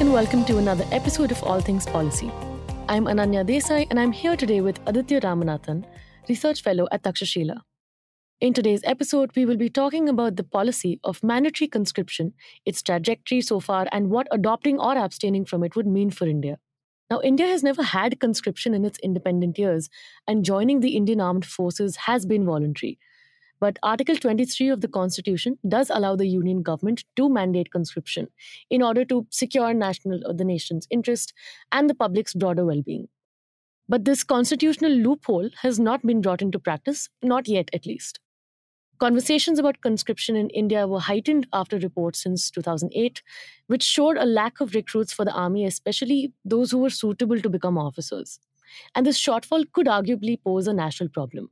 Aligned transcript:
And 0.00 0.14
welcome 0.14 0.46
to 0.46 0.56
another 0.56 0.86
episode 0.92 1.30
of 1.30 1.42
All 1.42 1.60
Things 1.60 1.84
Policy. 1.84 2.32
I'm 2.88 3.04
Ananya 3.04 3.46
Desai, 3.46 3.86
and 3.90 4.00
I'm 4.00 4.12
here 4.12 4.34
today 4.34 4.62
with 4.62 4.80
Aditya 4.86 5.20
Ramanathan, 5.20 5.84
Research 6.26 6.62
Fellow 6.62 6.88
at 6.90 7.02
Takshashila. 7.02 7.58
In 8.40 8.54
today's 8.54 8.80
episode, 8.84 9.30
we 9.36 9.44
will 9.44 9.58
be 9.58 9.68
talking 9.68 10.08
about 10.08 10.36
the 10.36 10.42
policy 10.42 10.98
of 11.04 11.22
mandatory 11.22 11.68
conscription, 11.68 12.32
its 12.64 12.80
trajectory 12.80 13.42
so 13.42 13.60
far, 13.60 13.88
and 13.92 14.08
what 14.08 14.26
adopting 14.32 14.80
or 14.80 14.96
abstaining 14.96 15.44
from 15.44 15.62
it 15.62 15.76
would 15.76 15.86
mean 15.86 16.10
for 16.10 16.26
India. 16.26 16.56
Now, 17.10 17.20
India 17.20 17.46
has 17.48 17.62
never 17.62 17.82
had 17.82 18.20
conscription 18.20 18.72
in 18.72 18.86
its 18.86 18.98
independent 19.00 19.58
years, 19.58 19.90
and 20.26 20.46
joining 20.46 20.80
the 20.80 20.96
Indian 20.96 21.20
Armed 21.20 21.44
Forces 21.44 21.96
has 22.06 22.24
been 22.24 22.46
voluntary. 22.46 22.98
But 23.60 23.78
Article 23.82 24.16
23 24.16 24.70
of 24.70 24.80
the 24.80 24.88
Constitution 24.88 25.58
does 25.68 25.90
allow 25.90 26.16
the 26.16 26.26
Union 26.26 26.62
government 26.62 27.04
to 27.16 27.28
mandate 27.28 27.70
conscription 27.70 28.28
in 28.70 28.82
order 28.82 29.04
to 29.04 29.26
secure 29.30 29.74
national 29.74 30.22
or 30.26 30.32
the 30.32 30.44
nation's 30.44 30.86
interest 30.90 31.34
and 31.70 31.88
the 31.88 31.94
public's 31.94 32.32
broader 32.32 32.64
well 32.64 32.80
being. 32.80 33.08
But 33.86 34.06
this 34.06 34.24
constitutional 34.24 34.92
loophole 34.92 35.50
has 35.62 35.78
not 35.78 36.02
been 36.06 36.22
brought 36.22 36.40
into 36.40 36.58
practice, 36.58 37.08
not 37.22 37.48
yet 37.48 37.68
at 37.74 37.86
least. 37.86 38.20
Conversations 38.98 39.58
about 39.58 39.80
conscription 39.80 40.36
in 40.36 40.50
India 40.50 40.86
were 40.86 41.00
heightened 41.00 41.46
after 41.52 41.78
reports 41.78 42.22
since 42.22 42.50
2008, 42.50 43.22
which 43.66 43.82
showed 43.82 44.16
a 44.16 44.26
lack 44.26 44.60
of 44.60 44.74
recruits 44.74 45.12
for 45.12 45.24
the 45.24 45.32
army, 45.32 45.64
especially 45.64 46.32
those 46.44 46.70
who 46.70 46.78
were 46.78 46.90
suitable 46.90 47.40
to 47.40 47.50
become 47.50 47.76
officers. 47.76 48.38
And 48.94 49.06
this 49.06 49.18
shortfall 49.18 49.64
could 49.72 49.86
arguably 49.86 50.38
pose 50.42 50.66
a 50.66 50.72
national 50.72 51.08
problem. 51.08 51.50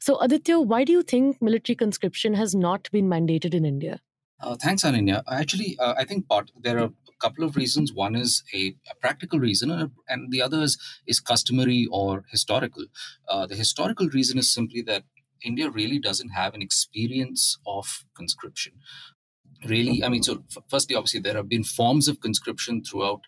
So, 0.00 0.18
Aditya, 0.20 0.60
why 0.60 0.84
do 0.84 0.92
you 0.92 1.02
think 1.02 1.40
military 1.40 1.76
conscription 1.76 2.34
has 2.34 2.54
not 2.54 2.90
been 2.90 3.06
mandated 3.06 3.54
in 3.54 3.64
India? 3.64 4.00
Uh, 4.40 4.54
thanks, 4.54 4.84
Ananya. 4.84 5.22
Actually, 5.30 5.76
uh, 5.78 5.94
I 5.96 6.04
think 6.04 6.28
part, 6.28 6.50
there 6.60 6.78
are 6.78 6.84
a 6.84 6.92
couple 7.20 7.44
of 7.44 7.56
reasons. 7.56 7.92
One 7.92 8.14
is 8.14 8.42
a, 8.52 8.74
a 8.90 8.94
practical 9.00 9.38
reason, 9.38 9.70
and, 9.70 9.90
and, 10.08 10.30
the 10.30 10.42
other 10.42 10.60
is, 10.60 10.78
is 11.06 11.20
customary 11.20 11.88
or 11.90 12.24
historical. 12.30 12.84
Uh, 13.28 13.46
the 13.46 13.56
historical 13.56 14.08
reason 14.08 14.38
is 14.38 14.52
simply 14.52 14.82
that 14.82 15.04
India 15.42 15.70
really 15.70 15.98
doesn't 15.98 16.30
have 16.30 16.54
an 16.54 16.60
experience 16.60 17.58
of 17.66 18.04
conscription. 18.14 18.74
Really, 19.66 20.04
I 20.04 20.10
mean, 20.10 20.22
so 20.22 20.44
f- 20.54 20.62
firstly, 20.68 20.96
obviously, 20.96 21.20
there 21.20 21.36
have 21.36 21.48
been 21.48 21.64
forms 21.64 22.08
of 22.08 22.20
conscription 22.20 22.84
throughout 22.84 23.22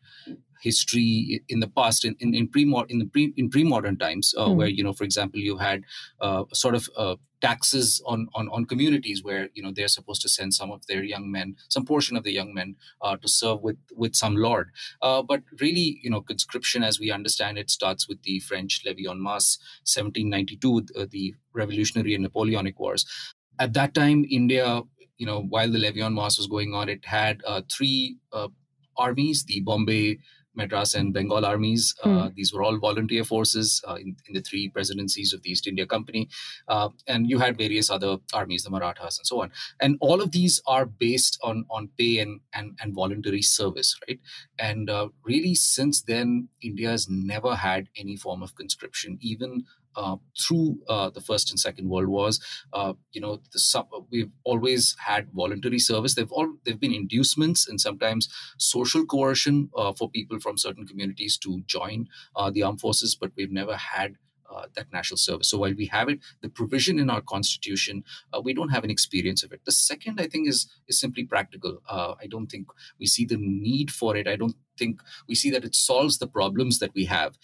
history 0.62 1.42
in 1.48 1.60
the 1.60 1.68
past 1.68 2.04
in 2.04 2.16
in, 2.20 2.34
in 2.34 2.48
pre 2.48 2.62
in 2.88 2.98
the 2.98 3.06
pre 3.06 3.32
in 3.36 3.48
pre-modern 3.50 3.96
times 3.96 4.34
uh, 4.36 4.46
mm. 4.46 4.56
where 4.56 4.68
you 4.68 4.82
know 4.82 4.92
for 4.92 5.04
example 5.04 5.40
you 5.40 5.56
had 5.56 5.82
uh, 6.20 6.44
sort 6.52 6.74
of 6.74 6.88
uh, 6.96 7.16
taxes 7.40 8.02
on, 8.06 8.26
on 8.34 8.48
on 8.48 8.64
communities 8.64 9.22
where 9.22 9.48
you 9.54 9.62
know 9.62 9.72
they're 9.74 9.88
supposed 9.88 10.20
to 10.22 10.28
send 10.28 10.52
some 10.52 10.70
of 10.70 10.84
their 10.86 11.02
young 11.02 11.30
men 11.30 11.54
some 11.68 11.84
portion 11.84 12.16
of 12.16 12.24
the 12.24 12.32
young 12.32 12.52
men 12.52 12.74
uh, 13.02 13.16
to 13.16 13.28
serve 13.28 13.60
with 13.62 13.76
with 13.96 14.14
some 14.14 14.36
lord 14.36 14.70
uh, 15.02 15.22
but 15.22 15.42
really 15.60 16.00
you 16.02 16.10
know 16.10 16.20
conscription 16.20 16.82
as 16.82 16.98
we 16.98 17.10
understand 17.10 17.58
it 17.58 17.70
starts 17.70 18.08
with 18.08 18.22
the 18.22 18.40
french 18.40 18.82
levée 18.84 19.08
en 19.08 19.22
masse 19.22 19.58
1792 19.84 20.86
uh, 20.96 21.06
the 21.10 21.34
revolutionary 21.52 22.14
and 22.14 22.22
napoleonic 22.22 22.78
wars 22.80 23.06
at 23.58 23.72
that 23.72 23.94
time 23.94 24.24
india 24.30 24.82
you 25.16 25.26
know 25.26 25.42
while 25.42 25.70
the 25.70 25.78
levée 25.78 26.04
en 26.04 26.14
masse 26.14 26.38
was 26.38 26.48
going 26.48 26.74
on 26.74 26.88
it 26.88 27.04
had 27.04 27.40
three 27.70 28.16
armies 28.98 29.44
the 29.44 29.60
bombay 29.60 30.18
Madras 30.58 30.94
and 30.94 31.14
Bengal 31.14 31.46
armies. 31.46 31.94
Mm. 32.04 32.34
These 32.34 32.52
were 32.52 32.62
all 32.62 32.78
volunteer 32.78 33.24
forces 33.24 33.82
uh, 33.88 33.94
in, 33.94 34.16
in, 34.26 34.34
the 34.34 34.42
three 34.42 34.68
presidencies 34.68 35.32
of 35.32 35.42
the 35.42 35.50
East 35.50 35.66
India 35.66 35.86
Company. 35.86 36.28
Uh, 36.66 36.90
and 37.06 37.30
you 37.30 37.38
had 37.38 37.56
various 37.56 37.88
other 37.88 38.18
armies, 38.34 38.64
the 38.64 38.70
Marathas 38.70 39.18
and 39.18 39.26
so 39.26 39.42
on. 39.42 39.50
And 39.80 39.96
all 40.00 40.20
of 40.20 40.32
these 40.32 40.60
are 40.66 40.84
based 40.84 41.38
on, 41.42 41.64
on 41.70 41.88
pay 41.96 42.18
and, 42.18 42.40
and, 42.52 42.76
and 42.82 42.94
voluntary 42.94 43.42
service, 43.42 43.98
right? 44.06 44.20
And 44.58 44.90
uh, 44.90 45.08
really, 45.24 45.54
since 45.54 46.02
then, 46.02 46.48
India 46.60 46.90
has 46.90 47.08
never 47.08 47.54
had 47.54 47.88
any 47.96 48.16
form 48.16 48.42
of 48.42 48.54
conscription, 48.54 49.18
even 49.20 49.64
uh, 49.98 50.16
through 50.40 50.78
uh, 50.88 51.10
the 51.10 51.20
First 51.20 51.50
and 51.50 51.58
Second 51.58 51.88
World 51.88 52.08
Wars. 52.08 52.40
Uh, 52.72 52.92
you 53.10 53.20
know, 53.20 53.40
the, 53.52 53.84
we've 54.10 54.30
always 54.44 54.94
had 55.04 55.28
voluntary 55.32 55.80
service. 55.80 56.14
They've 56.14 56.30
all 56.30 56.54
they've 56.64 56.78
been 56.78 56.94
inducements 56.94 57.68
and 57.68 57.80
sometimes 57.80 58.28
social 58.58 59.04
coercion 59.04 59.70
uh, 59.76 59.92
for 59.92 60.08
people 60.08 60.38
from 60.38 60.56
certain 60.56 60.86
communities 60.86 61.36
to 61.38 61.62
join 61.66 62.08
uh, 62.36 62.50
the 62.50 62.62
armed 62.62 62.80
forces, 62.80 63.16
but 63.20 63.32
we've 63.36 63.52
never 63.52 63.76
had. 63.76 64.16
Uh, 64.50 64.64
that 64.74 64.90
national 64.90 65.18
service. 65.18 65.50
So 65.50 65.58
while 65.58 65.74
we 65.74 65.84
have 65.92 66.08
it, 66.08 66.20
the 66.40 66.48
provision 66.48 66.98
in 66.98 67.10
our 67.10 67.20
constitution, 67.20 68.02
we 68.42 68.54
don't 68.54 68.70
have 68.70 68.82
an 68.82 68.90
experience 68.90 69.42
of 69.42 69.52
it. 69.52 69.60
The 69.66 69.72
second, 69.72 70.22
I 70.22 70.26
think, 70.26 70.48
is 70.48 70.70
is 70.88 70.98
simply 70.98 71.24
practical. 71.24 71.82
I 72.22 72.26
don't 72.30 72.46
think 72.46 72.66
we 72.98 73.04
see 73.04 73.26
the 73.26 73.36
need 73.36 73.90
for 73.90 74.16
it. 74.16 74.26
I 74.26 74.36
don't 74.36 74.56
think 74.78 75.02
we 75.28 75.34
see 75.34 75.50
that 75.50 75.66
it 75.66 75.74
solves 75.74 76.16
the 76.16 76.26
problems 76.38 76.78
that 76.78 76.94
we 76.94 77.04
have 77.04 77.36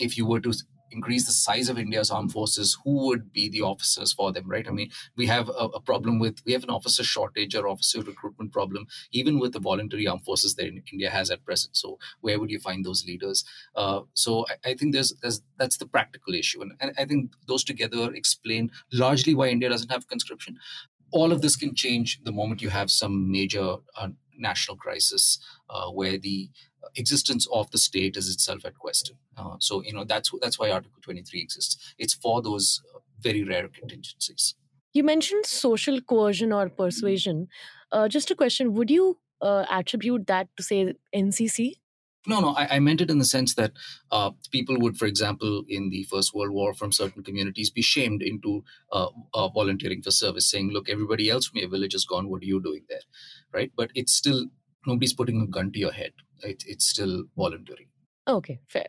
if 0.00 0.18
you 0.18 0.26
were 0.26 0.40
to 0.40 0.52
increase 0.90 1.26
the 1.26 1.32
size 1.32 1.68
of 1.68 1.78
India's 1.78 2.10
armed 2.10 2.32
forces, 2.32 2.76
who 2.84 3.06
would 3.06 3.32
be 3.32 3.48
the 3.48 3.62
officers 3.62 4.12
for 4.12 4.32
them, 4.32 4.48
right? 4.48 4.66
I 4.66 4.70
mean, 4.70 4.90
we 5.16 5.26
have 5.26 5.48
a, 5.48 5.68
a, 5.74 5.80
problem 5.80 6.18
with 6.18 6.40
we 6.44 6.52
have 6.52 6.64
an 6.64 6.70
officer 6.70 7.02
shortage 7.02 7.54
or 7.54 7.68
officer 7.68 8.00
recruitment 8.00 8.52
problem, 8.52 8.86
even 9.12 9.38
with 9.38 9.52
the 9.52 9.60
voluntary 9.60 10.06
armed 10.06 10.24
forces 10.24 10.54
that 10.54 10.66
India 10.92 11.10
has 11.10 11.30
at 11.30 11.44
present. 11.44 11.76
So 11.76 11.98
where 12.20 12.38
would 12.38 12.50
you 12.50 12.60
find 12.60 12.84
those 12.84 13.04
leaders? 13.06 13.44
Uh, 13.74 14.00
so 14.14 14.46
I, 14.48 14.70
I, 14.70 14.74
think 14.74 14.92
there's, 14.92 15.12
there's 15.22 15.42
that's 15.58 15.78
the 15.78 15.86
practical 15.86 16.34
issue, 16.34 16.62
and, 16.62 16.72
and 16.80 16.92
I 16.98 17.04
think 17.04 17.32
those 17.46 17.64
together 17.64 18.12
explain 18.14 18.70
largely 18.92 19.34
why 19.34 19.48
India 19.48 19.68
doesn't 19.68 19.90
have 19.90 20.08
conscription. 20.08 20.58
All 21.12 21.32
of 21.32 21.42
this 21.42 21.56
can 21.56 21.74
change 21.74 22.20
the 22.22 22.32
moment 22.32 22.62
you 22.62 22.68
have 22.70 22.90
some 22.90 23.32
major 23.32 23.76
uh, 23.96 24.08
national 24.40 24.76
crisis 24.76 25.38
uh, 25.68 25.88
where 25.90 26.18
the 26.18 26.50
existence 26.96 27.46
of 27.52 27.70
the 27.70 27.78
state 27.78 28.16
is 28.16 28.28
itself 28.32 28.64
at 28.64 28.78
question. 28.78 29.16
Uh, 29.36 29.56
so 29.58 29.82
you 29.82 29.92
know 29.92 30.04
that's 30.04 30.30
that's 30.40 30.58
why 30.58 30.70
Article 30.70 31.00
23 31.02 31.40
exists. 31.40 31.94
It's 31.98 32.14
for 32.14 32.42
those 32.42 32.82
uh, 32.94 32.98
very 33.20 33.44
rare 33.44 33.68
contingencies. 33.68 34.54
You 34.92 35.04
mentioned 35.04 35.46
social 35.46 36.00
coercion 36.00 36.52
or 36.52 36.68
persuasion. 36.68 37.48
Uh, 37.92 38.08
just 38.08 38.30
a 38.30 38.34
question: 38.34 38.74
Would 38.74 38.90
you 38.90 39.18
uh, 39.40 39.64
attribute 39.70 40.26
that 40.26 40.48
to 40.56 40.62
say 40.62 40.94
NCC? 41.14 41.74
No, 42.26 42.40
no, 42.40 42.50
I, 42.50 42.76
I, 42.76 42.78
meant 42.80 43.00
it 43.00 43.08
in 43.08 43.18
the 43.18 43.24
sense 43.24 43.54
that 43.54 43.72
uh, 44.12 44.32
people 44.50 44.78
would, 44.80 44.98
for 44.98 45.06
example, 45.06 45.64
in 45.66 45.88
the 45.88 46.02
First 46.02 46.34
World 46.34 46.50
War, 46.50 46.74
from 46.74 46.92
certain 46.92 47.22
communities, 47.22 47.70
be 47.70 47.80
shamed 47.80 48.20
into 48.20 48.62
uh, 48.92 49.06
uh, 49.32 49.48
volunteering 49.48 50.02
for 50.02 50.10
service, 50.10 50.50
saying, 50.50 50.70
"Look, 50.70 50.90
everybody 50.90 51.30
else 51.30 51.46
from 51.46 51.60
your 51.60 51.70
village 51.70 51.94
is 51.94 52.04
gone. 52.04 52.28
What 52.28 52.42
are 52.42 52.46
you 52.46 52.60
doing 52.62 52.84
there?" 52.90 53.00
Right? 53.52 53.72
But 53.76 53.90
it's 53.94 54.12
still 54.12 54.46
nobody's 54.86 55.12
putting 55.12 55.40
a 55.40 55.46
gun 55.46 55.72
to 55.72 55.78
your 55.78 55.92
head. 55.92 56.12
It, 56.42 56.64
it's 56.66 56.88
still 56.88 57.24
voluntary. 57.36 57.88
Okay, 58.28 58.60
fair. 58.68 58.86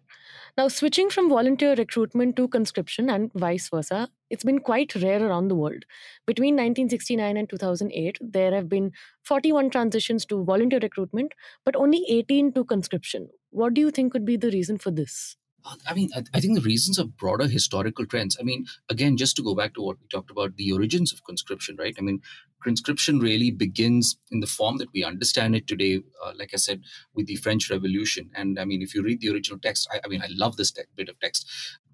Now, 0.58 0.68
switching 0.68 1.10
from 1.10 1.30
volunteer 1.30 1.74
recruitment 1.74 2.36
to 2.36 2.48
conscription 2.48 3.10
and 3.10 3.32
vice 3.34 3.70
versa, 3.70 4.10
it's 4.30 4.44
been 4.44 4.60
quite 4.60 4.94
rare 4.96 5.26
around 5.26 5.48
the 5.48 5.56
world. 5.56 5.86
Between 6.28 6.54
1969 6.54 7.38
and 7.38 7.50
2008, 7.50 8.18
there 8.22 8.54
have 8.54 8.70
been 8.70 8.92
41 9.24 9.70
transitions 9.70 10.26
to 10.28 10.44
volunteer 10.44 10.80
recruitment, 10.80 11.34
but 11.66 11.76
only 11.76 12.06
18 12.10 12.54
to 12.54 12.66
conscription. 12.66 13.30
What 13.50 13.74
do 13.74 13.82
you 13.82 13.90
think 13.90 14.12
could 14.12 14.26
be 14.26 14.38
the 14.38 14.52
reason 14.52 14.78
for 14.78 14.92
this? 14.92 15.38
Uh, 15.66 15.76
I 15.88 15.94
mean, 15.94 16.10
I, 16.16 16.24
I, 16.34 16.40
think 16.40 16.56
the 16.56 16.66
reasons 16.66 17.00
are 17.00 17.06
broader 17.06 17.48
historical 17.48 18.06
trends. 18.06 18.38
I 18.40 18.44
mean, 18.44 18.66
again, 18.90 19.16
just 19.16 19.36
to 19.38 19.44
go 19.44 19.56
back 19.56 19.74
to 19.76 19.82
what 19.82 19.98
we 20.00 20.08
talked 20.08 20.32
about, 20.32 20.56
the 20.56 20.72
origins 20.72 21.14
of 21.14 21.24
conscription, 21.24 21.76
right? 21.78 21.96
I 21.98 22.02
mean, 22.02 22.22
conscription 22.62 23.20
really 23.20 23.52
begins 23.52 24.18
in 24.32 24.40
the 24.40 24.48
form 24.48 24.78
that 24.78 24.90
we 24.94 25.04
understand 25.04 25.56
it 25.56 25.68
today, 25.68 26.02
uh, 26.24 26.34
like 26.38 26.52
I 26.54 26.58
said, 26.58 26.82
with 27.14 27.28
the 27.28 27.36
French 27.38 27.70
Revolution. 27.70 28.30
And 28.36 28.60
I 28.60 28.66
mean, 28.66 28.82
if 28.82 28.96
you 28.96 29.04
read 29.04 29.22
the 29.22 29.30
original 29.30 29.60
text, 29.60 29.88
I, 29.92 30.00
I 30.04 30.08
mean, 30.08 30.22
I 30.22 30.28
love 30.30 30.58
this 30.58 30.72
te- 30.72 30.84
bit 30.96 31.10
of 31.10 31.20
text. 31.20 31.48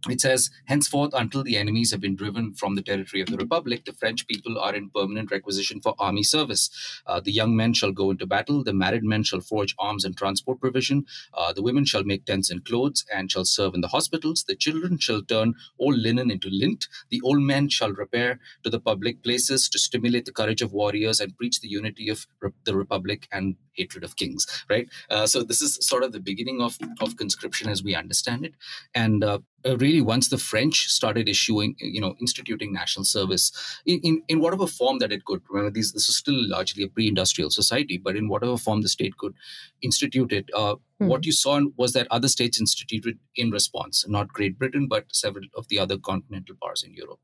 It 0.09 0.21
says, 0.21 0.49
henceforth, 0.65 1.11
until 1.13 1.43
the 1.43 1.57
enemies 1.57 1.91
have 1.91 1.99
been 1.99 2.15
driven 2.15 2.53
from 2.53 2.75
the 2.75 2.81
territory 2.81 3.21
of 3.21 3.29
the 3.29 3.37
Republic, 3.37 3.83
the 3.85 3.93
French 3.93 4.27
people 4.27 4.59
are 4.59 4.75
in 4.75 4.89
permanent 4.89 5.31
requisition 5.31 5.81
for 5.81 5.95
army 5.99 6.23
service. 6.23 6.69
Uh, 7.05 7.19
the 7.19 7.31
young 7.31 7.55
men 7.55 7.73
shall 7.73 7.91
go 7.91 8.11
into 8.11 8.25
battle, 8.25 8.63
the 8.63 8.73
married 8.73 9.03
men 9.03 9.23
shall 9.23 9.41
forge 9.41 9.75
arms 9.79 10.05
and 10.05 10.15
transport 10.15 10.61
provision, 10.61 11.05
uh, 11.33 11.51
the 11.51 11.63
women 11.63 11.83
shall 11.83 12.03
make 12.03 12.25
tents 12.25 12.49
and 12.49 12.63
clothes 12.63 13.05
and 13.13 13.31
shall 13.31 13.45
serve 13.45 13.73
in 13.73 13.81
the 13.81 13.87
hospitals, 13.87 14.43
the 14.47 14.55
children 14.55 14.97
shall 14.97 15.21
turn 15.21 15.53
old 15.79 15.97
linen 15.97 16.29
into 16.31 16.49
lint, 16.49 16.87
the 17.09 17.21
old 17.23 17.41
men 17.41 17.67
shall 17.67 17.91
repair 17.91 18.39
to 18.63 18.69
the 18.69 18.79
public 18.79 19.23
places 19.23 19.67
to 19.67 19.79
stimulate 19.79 20.25
the 20.25 20.31
courage 20.31 20.61
of 20.61 20.73
warriors 20.73 21.19
and 21.19 21.35
preach 21.37 21.59
the 21.59 21.67
unity 21.67 22.09
of 22.09 22.27
re- 22.39 22.51
the 22.65 22.75
Republic 22.75 23.27
and 23.31 23.55
hatred 23.73 24.03
of 24.03 24.15
kings, 24.15 24.45
right? 24.69 24.89
Uh, 25.09 25.25
so 25.25 25.43
this 25.43 25.61
is 25.61 25.77
sort 25.81 26.03
of 26.03 26.11
the 26.11 26.19
beginning 26.19 26.61
of, 26.61 26.77
of 26.99 27.15
conscription 27.15 27.69
as 27.69 27.83
we 27.83 27.95
understand 27.95 28.45
it. 28.45 28.55
And 28.93 29.23
uh, 29.65 29.67
uh, 29.67 29.77
really 29.77 30.01
once 30.01 30.29
the 30.29 30.37
French 30.37 30.87
started 30.87 31.27
issuing, 31.27 31.75
you 31.79 32.01
know, 32.01 32.15
instituting 32.19 32.73
national 32.73 33.05
service 33.05 33.51
in, 33.85 33.99
in, 34.01 34.21
in 34.27 34.39
whatever 34.39 34.67
form 34.67 34.99
that 34.99 35.11
it 35.11 35.25
could. 35.25 35.41
Remember, 35.49 35.71
these, 35.71 35.93
this 35.93 36.07
is 36.07 36.15
still 36.15 36.47
largely 36.49 36.83
a 36.83 36.87
pre-industrial 36.87 37.49
society, 37.49 37.97
but 37.97 38.15
in 38.15 38.29
whatever 38.29 38.57
form 38.57 38.81
the 38.81 38.89
state 38.89 39.17
could 39.17 39.33
institute 39.81 40.31
it, 40.31 40.49
uh, 40.53 40.75
mm. 41.01 41.07
what 41.07 41.25
you 41.25 41.31
saw 41.31 41.59
was 41.75 41.93
that 41.93 42.07
other 42.11 42.27
states 42.27 42.59
instituted 42.59 43.17
in 43.35 43.51
response, 43.51 44.05
not 44.07 44.33
Great 44.33 44.57
Britain, 44.57 44.87
but 44.87 45.05
several 45.11 45.45
of 45.55 45.67
the 45.67 45.79
other 45.79 45.97
continental 45.97 46.55
powers 46.61 46.83
in 46.83 46.93
Europe. 46.93 47.19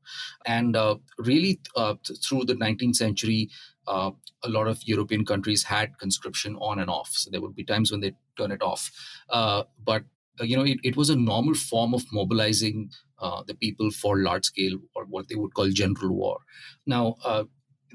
And 0.46 0.76
uh, 0.76 0.96
really, 1.18 1.60
uh, 1.76 1.94
th- 2.04 2.20
through 2.20 2.44
the 2.44 2.54
19th 2.54 2.96
century, 2.96 3.50
uh, 3.86 4.10
a 4.42 4.48
lot 4.48 4.66
of 4.66 4.82
European 4.84 5.24
countries 5.24 5.62
had 5.62 5.98
conscription 5.98 6.56
on 6.56 6.78
and 6.78 6.90
off. 6.90 7.10
So 7.12 7.30
there 7.30 7.40
would 7.40 7.54
be 7.54 7.64
times 7.64 7.90
when 7.90 8.00
they 8.00 8.12
turn 8.36 8.50
it 8.50 8.62
off. 8.62 8.90
Uh, 9.28 9.64
but 9.84 10.02
uh, 10.02 10.04
you 10.40 10.56
know, 10.56 10.64
it, 10.64 10.78
it 10.82 10.96
was 10.96 11.10
a 11.10 11.16
normal 11.16 11.54
form 11.54 11.94
of 11.94 12.04
mobilizing 12.12 12.90
uh, 13.18 13.42
the 13.46 13.54
people 13.54 13.90
for 13.90 14.18
large 14.18 14.44
scale 14.44 14.78
or 14.94 15.04
what 15.04 15.28
they 15.28 15.34
would 15.34 15.54
call 15.54 15.68
general 15.68 16.14
war. 16.14 16.38
Now, 16.86 17.16
uh, 17.24 17.44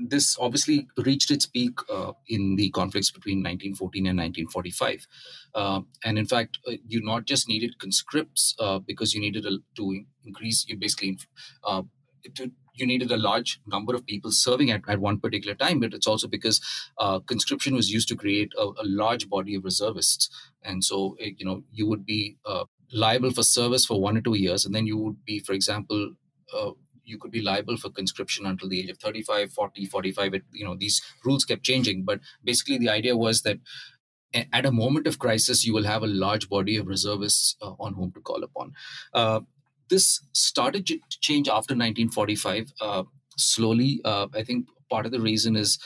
this 0.01 0.37
obviously 0.39 0.87
reached 0.97 1.29
its 1.29 1.45
peak 1.45 1.77
uh, 1.91 2.13
in 2.27 2.55
the 2.55 2.69
conflicts 2.69 3.11
between 3.11 3.39
1914 3.39 4.07
and 4.07 4.17
1945. 4.17 5.07
Uh, 5.53 5.81
and 6.05 6.17
in 6.17 6.25
fact, 6.25 6.57
uh, 6.65 6.73
you 6.87 7.01
not 7.03 7.25
just 7.25 7.49
needed 7.49 7.77
conscripts 7.79 8.55
because 8.87 9.13
you 9.13 9.19
needed 9.19 9.45
a, 9.45 9.57
to 9.75 10.03
increase, 10.23 10.65
you 10.69 10.77
basically 10.77 11.17
to, 12.35 12.51
you 12.79 12.87
needed 12.87 13.11
a 13.11 13.17
large 13.17 13.59
number 13.67 13.95
of 13.95 14.05
people 14.05 14.31
serving 14.31 14.71
at, 14.71 14.81
at 14.87 14.99
one 14.99 15.19
particular 15.19 15.55
time, 15.55 15.79
but 15.79 15.93
it's 15.93 16.07
also 16.07 16.27
because 16.27 16.61
uh, 16.97 17.19
conscription 17.19 17.75
was 17.75 17.91
used 17.91 18.07
to 18.09 18.15
create 18.15 18.51
a, 18.57 18.63
a, 18.63 18.85
large 18.85 19.29
body 19.29 19.55
of 19.55 19.63
reservists. 19.63 20.29
And 20.63 20.83
so, 20.83 21.15
eh, 21.19 21.31
you 21.37 21.45
know, 21.45 21.63
you 21.71 21.87
would 21.87 22.05
be 22.05 22.37
uh, 22.45 22.65
liable 22.91 23.31
for 23.31 23.43
service 23.43 23.85
for 23.85 24.01
one 24.01 24.17
or 24.17 24.21
two 24.21 24.37
years, 24.37 24.65
and 24.65 24.73
then 24.73 24.85
you 24.85 24.97
would 24.97 25.23
be, 25.25 25.39
for 25.39 25.53
example, 25.53 26.13
uh, 26.53 26.71
you 27.03 27.17
could 27.17 27.31
be 27.31 27.41
liable 27.41 27.77
for 27.77 27.89
conscription 27.89 28.45
until 28.45 28.69
the 28.69 28.79
age 28.79 28.89
of 28.89 28.99
35 28.99 29.51
40 29.51 29.85
45 29.87 30.35
it, 30.35 30.43
you 30.51 30.63
know 30.63 30.75
these 30.75 31.01
rules 31.25 31.43
kept 31.43 31.63
changing 31.63 32.03
but 32.03 32.19
basically 32.43 32.77
the 32.77 32.87
idea 32.89 33.17
was 33.17 33.41
that 33.41 33.57
at 34.33 34.65
a 34.65 34.71
moment 34.71 35.07
of 35.07 35.19
crisis, 35.19 35.65
you 35.65 35.73
will 35.73 35.83
have 35.83 36.03
a 36.03 36.07
large 36.07 36.49
body 36.49 36.77
of 36.77 36.87
reservists 36.87 37.55
uh, 37.61 37.73
on 37.79 37.93
whom 37.93 38.11
to 38.11 38.21
call 38.21 38.43
upon. 38.43 38.73
Uh, 39.13 39.41
this 39.89 40.21
started 40.33 40.87
to 40.87 40.99
change 41.21 41.47
after 41.47 41.73
1945 41.73 42.73
uh, 42.81 43.03
slowly. 43.37 44.01
Uh, 44.05 44.27
I 44.33 44.43
think 44.43 44.67
part 44.89 45.05
of 45.05 45.11
the 45.11 45.19
reason 45.19 45.55
is 45.55 45.79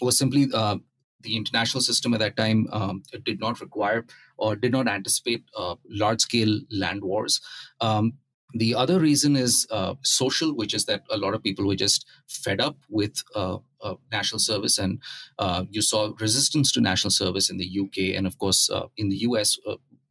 was 0.00 0.18
simply 0.18 0.46
uh, 0.54 0.76
the 1.22 1.36
international 1.36 1.80
system 1.80 2.14
at 2.14 2.20
that 2.20 2.36
time 2.36 2.68
um, 2.72 3.02
did 3.24 3.40
not 3.40 3.60
require 3.60 4.04
or 4.36 4.54
did 4.54 4.72
not 4.72 4.88
anticipate 4.88 5.44
uh, 5.56 5.74
large 5.88 6.20
scale 6.20 6.60
land 6.70 7.02
wars. 7.02 7.40
Um, 7.80 8.14
the 8.54 8.74
other 8.74 8.98
reason 8.98 9.36
is 9.36 9.66
uh, 9.70 9.94
social, 10.02 10.54
which 10.54 10.72
is 10.72 10.86
that 10.86 11.02
a 11.10 11.18
lot 11.18 11.34
of 11.34 11.42
people 11.42 11.66
were 11.66 11.74
just 11.74 12.06
fed 12.28 12.60
up 12.60 12.78
with 12.88 13.22
uh, 13.34 13.58
uh, 13.82 13.94
national 14.10 14.38
service, 14.38 14.78
and 14.78 15.02
uh, 15.38 15.64
you 15.68 15.82
saw 15.82 16.12
resistance 16.18 16.72
to 16.72 16.80
national 16.80 17.10
service 17.10 17.50
in 17.50 17.58
the 17.58 17.78
UK 17.78 18.16
and, 18.16 18.26
of 18.26 18.38
course, 18.38 18.70
in 18.96 19.10
the 19.10 19.18
US 19.18 19.58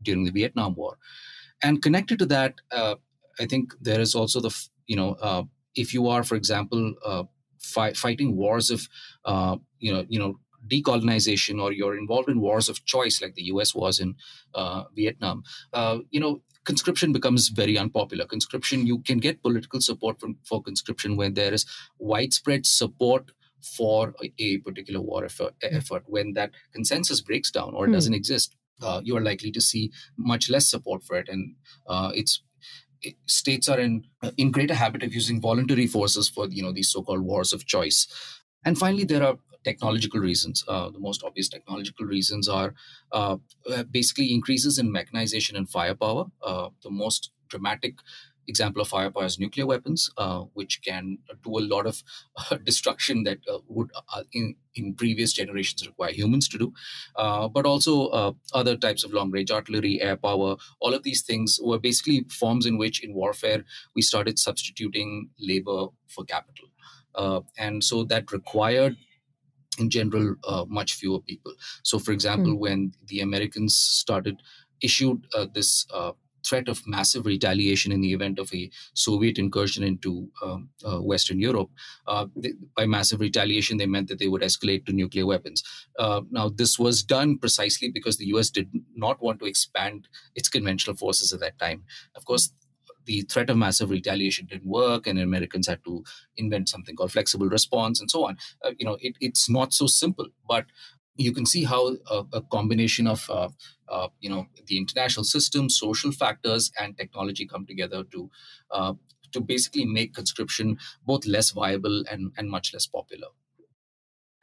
during 0.04 0.24
the 0.24 0.32
Vietnam 0.32 0.76
War. 0.76 0.98
And 1.64 1.82
connected 1.82 2.20
to 2.20 2.26
that, 2.28 2.56
uh, 2.72 2.96
I 3.40 3.46
think 3.46 3.74
there 3.82 4.00
is 4.00 4.16
also 4.16 4.40
the 4.40 4.56
you 4.86 4.96
know 4.96 5.14
uh, 5.22 5.44
if 5.76 5.94
you 5.94 6.08
are, 6.08 6.24
for 6.24 6.36
example, 6.36 6.94
uh, 7.06 7.24
fi- 7.60 7.94
fighting 7.94 8.36
wars 8.36 8.70
of 8.70 8.88
uh, 9.26 9.58
you 9.80 9.94
know 9.94 10.06
you 10.08 10.20
know 10.20 10.40
decolonization 10.68 11.62
or 11.62 11.72
you're 11.72 11.98
involved 11.98 12.30
in 12.30 12.42
wars 12.42 12.68
of 12.68 12.84
choice 12.86 13.22
like 13.22 13.36
the 13.36 13.44
U.S. 13.44 13.74
was 13.74 14.00
in 14.00 14.16
uh, 14.54 14.84
Vietnam, 14.96 15.44
uh, 15.74 16.00
you 16.10 16.20
know 16.20 16.42
conscription 16.68 17.14
becomes 17.14 17.48
very 17.48 17.78
unpopular. 17.78 18.26
Conscription, 18.26 18.86
you 18.86 19.00
can 19.00 19.20
get 19.20 19.42
political 19.42 19.80
support 19.80 20.20
from, 20.20 20.36
for 20.44 20.62
conscription 20.62 21.16
when 21.16 21.34
there 21.34 21.54
is 21.54 21.66
widespread 21.98 22.66
support 22.66 23.32
for 23.62 24.14
a 24.38 24.58
particular 24.58 25.00
war 25.00 25.24
effort, 25.24 25.54
effort. 25.62 26.04
When 26.08 26.34
that 26.34 26.52
consensus 26.74 27.22
breaks 27.22 27.52
down 27.52 27.74
or 27.74 27.88
mm. 27.88 27.94
doesn't 27.94 28.14
exist, 28.14 28.57
uh, 28.82 29.02
you 29.04 29.16
are 29.18 29.22
likely 29.22 29.52
to 29.52 29.62
see 29.62 29.92
much 30.18 30.50
less 30.50 30.70
support 30.70 31.04
for 31.04 31.18
it, 31.18 31.30
and 31.30 31.56
uh, 31.88 32.12
it's 32.14 32.42
it, 33.02 33.16
states 33.26 33.70
are 33.70 33.80
in 33.80 34.06
uh, 34.22 34.32
in 34.38 34.52
greater 34.52 34.74
habit 34.76 35.04
of 35.04 35.14
using 35.14 35.42
voluntary 35.42 35.88
forces 35.88 36.30
for 36.30 36.48
you 36.50 36.64
know 36.64 36.72
these 36.72 36.90
so-called 36.92 37.22
wars 37.22 37.54
of 37.54 37.66
choice. 37.66 38.08
And 38.66 38.78
finally, 38.78 39.04
there 39.06 39.24
are 39.24 39.38
technological 39.64 40.20
reasons. 40.20 40.64
Uh, 40.68 40.90
the 40.90 41.00
most 41.00 41.24
obvious 41.24 41.50
technological 41.50 42.06
reasons 42.06 42.48
are 42.48 42.74
uh 43.12 43.38
basically 43.92 44.34
increases 44.34 44.78
in 44.80 44.92
mechanization 44.92 45.56
and 45.56 45.70
firepower. 45.70 46.26
Uh, 46.42 46.70
the 46.84 46.90
most 46.92 47.32
dramatic 47.50 48.00
example 48.48 48.82
of 48.82 48.88
firepower 48.88 49.26
is 49.26 49.40
nuclear 49.40 49.66
weapons, 49.66 50.10
uh, 50.18 50.42
which 50.54 50.82
can 50.84 51.18
do 51.44 51.58
a 51.58 51.68
lot 51.74 51.86
of 51.86 52.04
uh, 52.38 52.58
destruction 52.64 53.24
that 53.24 53.40
uh, 53.52 53.60
would 53.68 53.92
uh, 54.14 54.24
in, 54.34 54.56
in 54.76 54.94
previous 54.94 55.34
generations 55.34 55.86
require 55.86 56.12
humans 56.12 56.48
to 56.50 56.58
do. 56.58 56.74
Uh, 57.16 57.48
but 57.48 57.66
also 57.66 58.08
uh, 58.08 58.32
other 58.54 58.76
types 58.76 59.04
of 59.04 59.14
long 59.14 59.32
range 59.32 59.52
artillery, 59.52 60.02
air 60.02 60.18
power, 60.18 60.56
all 60.80 60.94
of 60.94 61.04
these 61.04 61.22
things 61.22 61.60
were 61.62 61.80
basically 61.80 62.26
forms 62.30 62.66
in 62.66 62.78
which 62.78 63.04
in 63.04 63.14
warfare 63.14 63.64
we 63.96 64.02
started 64.02 64.40
substituting 64.40 65.30
labor 65.40 65.88
for 66.08 66.24
capital. 66.26 66.70
and 67.58 67.84
so 67.84 68.04
that 68.10 68.32
required 68.32 68.96
in 69.80 69.90
general 69.90 70.36
uh, 70.48 70.66
much 70.68 70.94
fewer 70.96 71.20
people 71.20 71.54
so 71.84 72.00
for 72.00 72.12
example 72.12 72.54
mm. 72.54 72.60
when 72.60 72.92
the 73.08 73.20
americans 73.22 73.76
started 73.76 74.42
issued 74.82 75.26
uh, 75.36 75.46
this 75.54 75.86
uh, 75.94 76.12
threat 76.48 76.68
of 76.68 76.82
massive 76.88 77.26
retaliation 77.26 77.92
in 77.92 78.02
the 78.02 78.14
event 78.14 78.40
of 78.40 78.54
a 78.54 78.70
Soviet 78.94 79.38
incursion 79.38 79.84
into 79.84 80.30
um, 80.44 80.70
uh, 80.86 81.00
Western 81.02 81.40
Europe. 81.40 81.70
Uh, 82.08 82.28
they, 82.36 82.54
by 82.76 82.86
massive 82.86 83.20
retaliation, 83.20 83.78
they 83.78 83.86
meant 83.86 84.08
that 84.08 84.20
they 84.20 84.28
would 84.28 84.42
escalate 84.42 84.86
to 84.86 84.94
nuclear 84.94 85.26
weapons. 85.26 85.64
Uh, 86.00 86.22
now, 86.32 86.50
this 86.50 86.78
was 86.80 87.04
done 87.04 87.38
precisely 87.38 87.90
because 87.90 88.18
the 88.18 88.28
US 88.28 88.50
did 88.50 88.70
not 88.96 89.22
want 89.22 89.40
to 89.40 89.46
expand 89.46 90.08
its 90.36 90.50
conventional 90.50 90.96
forces 90.96 91.34
at 91.34 91.40
that 91.40 91.60
time. 91.60 91.84
Of 92.16 92.26
course, 92.26 92.52
the 93.08 93.22
threat 93.22 93.50
of 93.50 93.58
massive 93.58 93.90
retaliation 93.90 94.46
didn't 94.46 94.68
work, 94.68 95.08
and 95.08 95.18
Americans 95.18 95.68
had 95.68 95.84
to 95.86 96.04
invent 96.36 96.70
something 96.70 96.96
called 96.96 97.12
flexible 97.12 97.48
response 97.48 98.00
and 98.00 98.12
so 98.12 98.26
on. 98.28 98.38
Uh, 98.64 98.72
you 98.78 98.86
know, 98.86 98.98
it, 99.02 99.16
it's 99.20 99.50
not 99.50 99.74
so 99.74 99.88
simple, 99.88 100.28
but 100.48 100.66
you 101.18 101.32
can 101.32 101.46
see 101.46 101.64
how 101.64 101.98
a, 102.10 102.24
a 102.34 102.42
combination 102.42 103.08
of 103.08 103.30
uh, 103.30 103.50
uh, 103.90 104.08
you 104.20 104.30
know 104.30 104.48
the 104.68 104.78
international 104.78 105.24
system, 105.24 105.70
social 105.70 106.12
factors, 106.12 106.72
and 106.80 106.98
technology 106.98 107.46
come 107.46 107.66
together 107.66 108.04
to 108.12 108.30
uh, 108.72 108.94
to 109.32 109.42
basically 109.42 109.86
make 109.86 110.14
conscription 110.14 110.78
both 111.06 111.26
less 111.26 111.52
viable 111.52 112.04
and, 112.10 112.32
and 112.38 112.50
much 112.50 112.74
less 112.74 112.86
popular. 112.86 113.28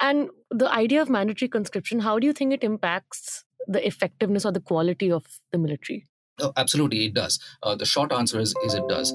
And 0.00 0.28
the 0.50 0.70
idea 0.70 1.00
of 1.00 1.08
mandatory 1.08 1.48
conscription, 1.48 2.00
how 2.00 2.18
do 2.18 2.26
you 2.26 2.32
think 2.32 2.52
it 2.52 2.64
impacts 2.64 3.44
the 3.66 3.86
effectiveness 3.86 4.44
or 4.44 4.52
the 4.52 4.60
quality 4.60 5.10
of 5.10 5.24
the 5.52 5.58
military? 5.58 6.06
Oh, 6.40 6.52
absolutely, 6.56 7.06
it 7.06 7.14
does. 7.14 7.38
Uh, 7.62 7.76
the 7.76 7.86
short 7.86 8.12
answer 8.12 8.40
is, 8.40 8.54
is 8.64 8.74
it 8.74 8.86
does. 8.88 9.12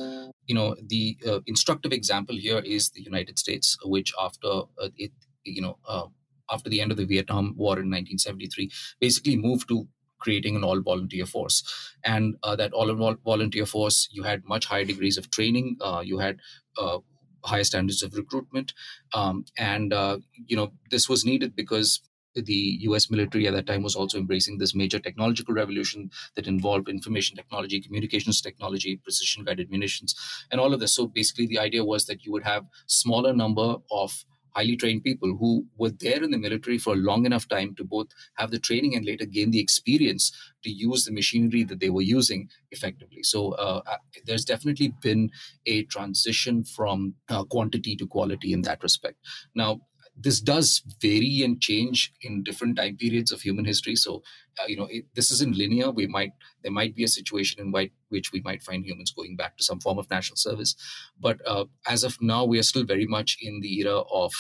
You 0.48 0.56
know, 0.56 0.76
the 0.88 1.18
uh, 1.28 1.42
instructive 1.46 1.92
example 1.92 2.36
here 2.36 2.60
is 2.60 2.90
the 2.92 3.02
United 3.02 3.38
States, 3.38 3.78
which 3.84 4.14
after 4.20 4.48
uh, 4.48 4.90
it, 4.98 5.12
you 5.44 5.62
know, 5.62 5.78
uh, 5.88 6.06
after 6.52 6.70
the 6.70 6.82
end 6.82 6.92
of 6.92 6.98
the 6.98 7.06
Vietnam 7.06 7.54
War 7.58 7.74
in 7.74 7.90
1973, 7.90 8.72
basically 9.00 9.36
moved 9.36 9.68
to 9.70 9.88
creating 10.20 10.56
an 10.56 10.64
all 10.64 10.82
volunteer 10.82 11.26
force. 11.26 11.64
And 12.04 12.36
uh, 12.44 12.56
that 12.58 12.74
all 12.74 13.16
volunteer 13.26 13.66
force, 13.66 14.10
you 14.12 14.24
had 14.24 14.46
much 14.46 14.66
higher 14.66 14.86
degrees 14.86 15.18
of 15.18 15.32
training, 15.32 15.78
uh, 15.82 16.02
you 16.04 16.20
had 16.20 16.40
uh, 16.78 17.00
higher 17.44 17.64
standards 17.64 18.04
of 18.04 18.14
recruitment. 18.16 18.74
Um, 19.14 19.46
and, 19.58 19.94
uh, 19.94 20.20
you 20.46 20.56
know, 20.56 20.74
this 20.92 21.08
was 21.08 21.26
needed 21.26 21.56
because 21.56 22.02
the 22.36 22.78
US 22.82 23.10
military 23.10 23.48
at 23.48 23.54
that 23.54 23.66
time 23.66 23.82
was 23.82 23.96
also 23.96 24.18
embracing 24.18 24.58
this 24.58 24.76
major 24.76 25.00
technological 25.00 25.54
revolution 25.54 26.12
that 26.36 26.48
involved 26.48 26.88
information 26.88 27.36
technology, 27.36 27.82
communications 27.82 28.42
technology, 28.42 28.98
precision 28.98 29.44
guided 29.44 29.72
munitions, 29.72 30.16
and 30.52 30.62
all 30.62 30.74
of 30.74 30.80
this. 30.80 30.94
So 30.94 31.08
basically, 31.08 31.48
the 31.48 31.60
idea 31.60 31.84
was 31.84 32.06
that 32.06 32.26
you 32.26 32.32
would 32.32 32.44
have 32.44 32.66
smaller 32.86 33.34
number 33.34 33.78
of 33.92 34.26
highly 34.60 34.76
trained 34.76 35.04
people 35.04 35.38
who 35.40 35.66
were 35.78 35.90
there 35.90 36.22
in 36.22 36.32
the 36.32 36.38
military 36.38 36.78
for 36.78 36.94
a 36.94 37.04
long 37.10 37.26
enough 37.26 37.48
time 37.48 37.74
to 37.76 37.84
both 37.84 38.08
have 38.34 38.52
the 38.52 38.60
training 38.60 38.96
and 38.96 39.06
later 39.06 39.26
gain 39.26 39.52
the 39.52 39.60
experience 39.60 40.32
to 40.64 40.70
use 40.70 41.06
the 41.06 41.14
machinery 41.14 41.64
that 41.64 41.80
they 41.80 41.90
were 41.90 42.08
using 42.20 42.50
effectively. 42.72 43.24
So 43.24 43.40
uh, 43.54 43.82
uh 43.92 43.98
there's 44.26 44.46
definitely 44.54 44.94
been 45.02 45.32
a 45.66 45.84
transition 45.96 46.64
from 46.64 47.14
uh, 47.30 47.44
quantity 47.46 47.96
to 47.96 48.06
quality 48.16 48.52
in 48.52 48.62
that 48.64 48.84
respect. 48.84 49.18
Now, 49.56 49.80
this 50.22 50.42
does 50.42 50.82
vary 51.02 51.42
and 51.44 51.62
change 51.62 52.12
in 52.22 52.44
different 52.44 52.76
time 52.78 52.98
periods 52.98 53.32
of 53.32 53.42
human 53.42 53.64
history. 53.64 53.96
So, 53.96 54.22
uh, 54.62 54.66
you 54.68 54.76
know, 54.76 54.88
it, 54.90 55.06
this 55.16 55.32
isn't 55.32 55.56
linear. 55.56 55.92
We 55.92 56.08
might 56.08 56.32
there 56.64 56.72
might 56.72 56.96
be 56.96 57.04
a 57.04 57.08
situation 57.08 57.62
in 57.62 57.72
which 58.10 58.32
we 58.34 58.42
might 58.42 58.62
find 58.62 58.86
humans 58.86 59.14
going 59.16 59.36
back 59.36 59.58
to 59.58 59.64
some 59.64 59.80
form 59.80 59.98
of 59.98 60.10
national 60.10 60.38
service, 60.38 60.76
but 61.20 61.40
uh, 61.48 61.66
as 61.88 62.04
of 62.04 62.18
now, 62.22 62.44
we 62.44 62.60
are 62.60 62.64
still 62.64 62.84
very 62.84 63.08
much 63.08 63.38
in 63.42 63.62
the 63.62 63.80
era 63.80 64.00
of, 64.12 64.34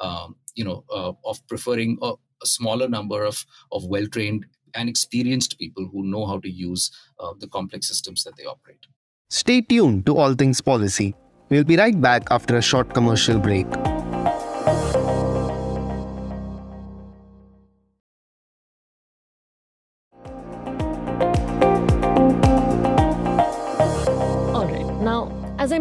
um, 0.00 0.36
you 0.54 0.64
know, 0.64 0.84
uh, 0.92 1.12
of 1.24 1.46
preferring 1.46 1.98
a, 2.02 2.12
a, 2.42 2.46
smaller 2.46 2.88
number 2.88 3.24
of 3.24 3.44
of 3.70 3.84
well 3.86 4.06
trained 4.06 4.46
and 4.74 4.88
experienced 4.88 5.58
people 5.58 5.88
who 5.92 6.02
know 6.04 6.26
how 6.26 6.38
to 6.38 6.50
use 6.50 6.90
uh, 7.20 7.32
the 7.38 7.48
complex 7.48 7.88
systems 7.88 8.24
that 8.24 8.36
they 8.36 8.44
operate. 8.44 8.86
Stay 9.28 9.60
tuned 9.60 10.06
to 10.06 10.16
All 10.16 10.34
Things 10.34 10.60
Policy. 10.60 11.14
We'll 11.50 11.64
be 11.64 11.76
right 11.76 12.00
back 12.00 12.28
after 12.30 12.56
a 12.56 12.62
short 12.62 12.94
commercial 12.94 13.38
break. 13.38 13.66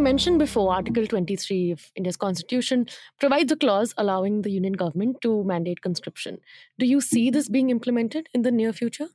Mentioned 0.09 0.39
before, 0.39 0.73
Article 0.73 1.05
23 1.05 1.69
of 1.69 1.91
India's 1.95 2.17
constitution 2.17 2.87
provides 3.19 3.51
a 3.51 3.55
clause 3.55 3.93
allowing 3.95 4.41
the 4.41 4.49
union 4.49 4.73
government 4.73 5.17
to 5.21 5.43
mandate 5.43 5.83
conscription. 5.83 6.39
Do 6.79 6.87
you 6.87 6.99
see 6.99 7.29
this 7.29 7.47
being 7.47 7.69
implemented 7.69 8.27
in 8.33 8.41
the 8.41 8.49
near 8.49 8.73
future? 8.73 9.09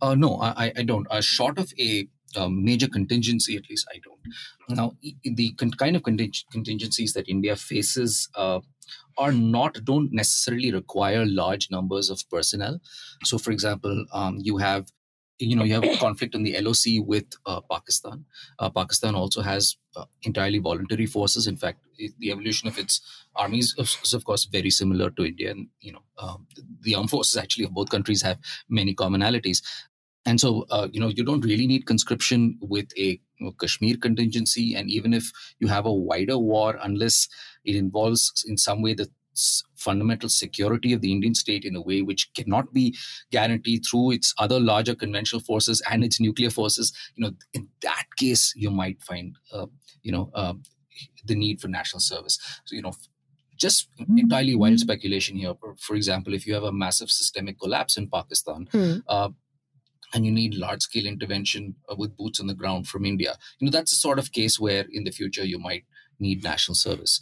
Uh, 0.00 0.14
no, 0.14 0.40
I, 0.40 0.72
I 0.76 0.84
don't. 0.84 1.08
Uh, 1.10 1.20
short 1.20 1.58
of 1.58 1.72
a 1.76 2.06
um, 2.36 2.64
major 2.64 2.86
contingency, 2.86 3.56
at 3.56 3.68
least 3.68 3.84
I 3.92 3.98
don't. 4.04 4.76
Now, 4.76 4.92
the 5.24 5.54
con- 5.54 5.72
kind 5.72 5.96
of 5.96 6.04
conting- 6.04 6.44
contingencies 6.52 7.14
that 7.14 7.28
India 7.28 7.56
faces 7.56 8.28
uh, 8.36 8.60
are 9.16 9.32
not 9.32 9.84
don't 9.84 10.12
necessarily 10.12 10.70
require 10.70 11.26
large 11.26 11.68
numbers 11.68 12.10
of 12.10 12.22
personnel. 12.30 12.78
So, 13.24 13.38
for 13.38 13.50
example, 13.50 14.04
um, 14.12 14.38
you 14.40 14.58
have 14.58 14.86
you 15.38 15.56
know 15.56 15.64
you 15.64 15.74
have 15.80 15.98
conflict 15.98 16.34
on 16.34 16.42
the 16.42 16.56
LOC 16.60 17.06
with 17.06 17.26
uh, 17.46 17.60
Pakistan. 17.70 18.24
Uh, 18.58 18.70
Pakistan 18.70 19.14
also 19.14 19.42
has 19.42 19.76
uh, 19.96 20.04
entirely 20.22 20.58
voluntary 20.58 21.06
forces. 21.06 21.46
In 21.46 21.56
fact, 21.56 21.80
it, 21.98 22.12
the 22.18 22.30
evolution 22.30 22.68
of 22.68 22.78
its 22.78 23.00
armies 23.36 23.74
is, 23.78 24.14
of 24.14 24.24
course 24.24 24.44
very 24.44 24.70
similar 24.70 25.10
to 25.10 25.24
India. 25.24 25.50
And 25.50 25.68
you 25.80 25.92
know 25.92 26.02
um, 26.18 26.46
the 26.80 26.94
armed 26.94 27.10
forces 27.10 27.36
actually 27.36 27.64
of 27.64 27.72
both 27.72 27.90
countries 27.90 28.22
have 28.22 28.38
many 28.68 28.94
commonalities. 28.94 29.62
And 30.26 30.40
so 30.40 30.66
uh, 30.70 30.88
you 30.92 31.00
know 31.00 31.08
you 31.08 31.24
don't 31.24 31.44
really 31.44 31.66
need 31.66 31.86
conscription 31.86 32.58
with 32.60 32.88
a 32.96 33.20
you 33.38 33.46
know, 33.46 33.52
Kashmir 33.52 33.96
contingency. 33.96 34.74
And 34.74 34.90
even 34.90 35.14
if 35.14 35.30
you 35.60 35.68
have 35.68 35.86
a 35.86 35.92
wider 35.92 36.38
war, 36.38 36.78
unless 36.82 37.28
it 37.64 37.76
involves 37.76 38.44
in 38.46 38.56
some 38.56 38.82
way 38.82 38.94
the 38.94 39.08
fundamental 39.88 40.28
security 40.28 40.92
of 40.92 41.00
the 41.00 41.12
Indian 41.16 41.34
state 41.34 41.64
in 41.64 41.76
a 41.80 41.84
way 41.90 42.00
which 42.02 42.30
cannot 42.38 42.72
be 42.78 42.86
guaranteed 43.36 43.84
through 43.88 44.10
its 44.16 44.34
other 44.38 44.60
larger 44.60 44.94
conventional 45.04 45.40
forces 45.50 45.82
and 45.90 46.04
its 46.04 46.20
nuclear 46.20 46.50
forces, 46.50 46.92
you 47.14 47.24
know, 47.24 47.32
in 47.54 47.68
that 47.82 48.06
case, 48.22 48.52
you 48.64 48.70
might 48.70 49.02
find, 49.02 49.36
uh, 49.52 49.66
you 50.02 50.12
know, 50.12 50.30
uh, 50.34 50.54
the 51.24 51.38
need 51.44 51.60
for 51.60 51.68
national 51.68 52.00
service. 52.00 52.38
So, 52.64 52.76
you 52.76 52.82
know, 52.82 52.94
just 53.56 53.88
entirely 54.16 54.54
wild 54.54 54.78
speculation 54.78 55.36
here. 55.36 55.54
For 55.86 55.96
example, 55.96 56.34
if 56.34 56.46
you 56.46 56.54
have 56.54 56.68
a 56.70 56.78
massive 56.84 57.10
systemic 57.10 57.58
collapse 57.58 57.96
in 57.96 58.08
Pakistan, 58.08 58.68
hmm. 58.70 58.96
uh, 59.08 59.30
and 60.14 60.24
you 60.24 60.32
need 60.32 60.54
large 60.54 60.82
scale 60.82 61.06
intervention 61.06 61.74
uh, 61.90 61.96
with 61.98 62.16
boots 62.16 62.40
on 62.40 62.46
the 62.46 62.54
ground 62.54 62.86
from 62.88 63.04
India, 63.04 63.34
you 63.58 63.66
know 63.66 63.70
that's 63.70 63.90
the 63.90 63.96
sort 63.96 64.18
of 64.18 64.32
case 64.32 64.58
where 64.58 64.86
in 64.98 65.04
the 65.04 65.10
future 65.10 65.44
you 65.44 65.58
might 65.58 65.84
need 66.18 66.42
national 66.42 66.74
service. 66.74 67.20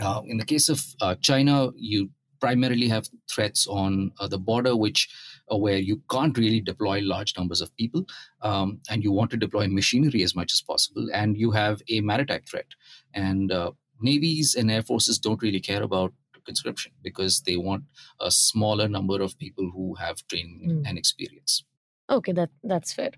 Uh, 0.00 0.22
in 0.26 0.38
the 0.38 0.44
case 0.44 0.68
of 0.68 0.80
uh, 1.00 1.14
China, 1.16 1.70
you 1.76 2.10
primarily 2.40 2.88
have 2.88 3.08
threats 3.32 3.66
on 3.68 4.10
uh, 4.18 4.26
the 4.26 4.38
border, 4.38 4.74
which 4.76 5.08
uh, 5.52 5.56
where 5.56 5.78
you 5.78 6.02
can't 6.10 6.36
really 6.36 6.60
deploy 6.60 7.00
large 7.00 7.34
numbers 7.38 7.60
of 7.60 7.74
people, 7.76 8.04
um, 8.42 8.80
and 8.90 9.04
you 9.04 9.12
want 9.12 9.30
to 9.30 9.36
deploy 9.36 9.66
machinery 9.68 10.22
as 10.22 10.34
much 10.34 10.52
as 10.52 10.60
possible, 10.60 11.08
and 11.12 11.36
you 11.36 11.52
have 11.52 11.80
a 11.88 12.00
maritime 12.00 12.42
threat, 12.50 12.66
and 13.14 13.52
uh, 13.52 13.70
navies 14.00 14.54
and 14.54 14.70
air 14.70 14.82
forces 14.82 15.18
don't 15.18 15.42
really 15.42 15.60
care 15.60 15.82
about 15.82 16.12
conscription 16.44 16.92
because 17.02 17.42
they 17.42 17.56
want 17.56 17.84
a 18.20 18.30
smaller 18.30 18.88
number 18.88 19.22
of 19.22 19.38
people 19.38 19.70
who 19.72 19.94
have 19.94 20.26
training 20.26 20.60
mm. 20.68 20.88
and 20.88 20.98
experience. 20.98 21.64
Okay, 22.10 22.32
that 22.32 22.50
that's 22.64 22.92
fair. 22.92 23.12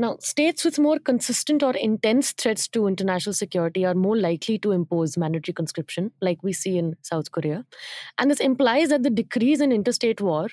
Now, 0.00 0.16
states 0.18 0.64
with 0.64 0.78
more 0.78 0.98
consistent 0.98 1.62
or 1.62 1.76
intense 1.76 2.32
threats 2.32 2.66
to 2.68 2.86
international 2.86 3.34
security 3.34 3.84
are 3.84 3.92
more 3.92 4.16
likely 4.16 4.58
to 4.60 4.72
impose 4.72 5.18
mandatory 5.18 5.52
conscription, 5.52 6.10
like 6.22 6.42
we 6.42 6.54
see 6.54 6.78
in 6.78 6.96
South 7.02 7.30
Korea. 7.30 7.66
And 8.16 8.30
this 8.30 8.40
implies 8.40 8.88
that 8.88 9.02
the 9.02 9.10
decrease 9.10 9.60
in 9.60 9.72
interstate 9.72 10.22
war 10.22 10.48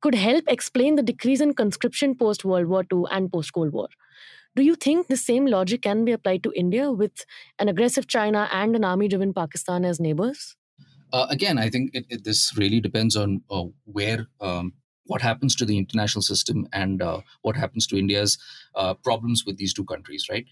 could 0.00 0.14
help 0.14 0.44
explain 0.46 0.94
the 0.94 1.02
decrease 1.02 1.40
in 1.40 1.54
conscription 1.54 2.14
post 2.14 2.44
World 2.44 2.66
War 2.66 2.84
II 2.92 3.02
and 3.10 3.32
post 3.32 3.52
Cold 3.52 3.72
War. 3.72 3.88
Do 4.54 4.62
you 4.62 4.76
think 4.76 5.08
the 5.08 5.16
same 5.16 5.46
logic 5.46 5.82
can 5.82 6.04
be 6.04 6.12
applied 6.12 6.44
to 6.44 6.52
India 6.54 6.92
with 6.92 7.26
an 7.58 7.68
aggressive 7.68 8.06
China 8.06 8.48
and 8.52 8.76
an 8.76 8.84
army 8.84 9.08
driven 9.08 9.34
Pakistan 9.34 9.84
as 9.84 9.98
neighbors? 9.98 10.54
Uh, 11.12 11.26
again, 11.30 11.58
I 11.58 11.68
think 11.68 11.90
it, 11.94 12.06
it, 12.08 12.22
this 12.22 12.56
really 12.56 12.80
depends 12.80 13.16
on 13.16 13.42
uh, 13.50 13.64
where 13.86 14.28
um, 14.40 14.74
what 15.12 15.20
happens 15.20 15.54
to 15.56 15.66
the 15.66 15.76
international 15.76 16.22
system 16.22 16.66
and 16.72 17.02
uh, 17.02 17.20
what 17.42 17.54
happens 17.54 17.86
to 17.86 17.98
India's 17.98 18.38
uh, 18.74 18.94
problems 18.94 19.44
with 19.46 19.58
these 19.58 19.74
two 19.74 19.84
countries, 19.84 20.26
right? 20.30 20.46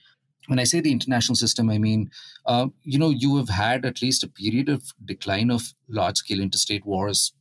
When 0.49 0.59
I 0.59 0.64
say 0.64 0.81
the 0.81 0.93
international 0.93 1.37
system, 1.37 1.71
I 1.71 1.79
mean, 1.79 2.11
uh, 2.45 2.67
you 2.83 2.99
know, 2.99 3.09
you 3.09 3.38
have 3.38 3.49
had 3.49 3.87
at 3.87 4.02
least 4.02 4.23
a 4.23 4.29
period 4.29 4.69
of 4.69 4.83
decline 5.02 5.50
of 5.50 5.73
large 5.88 6.19
scale 6.19 6.40
interstate 6.40 6.85
wars 6.85 7.33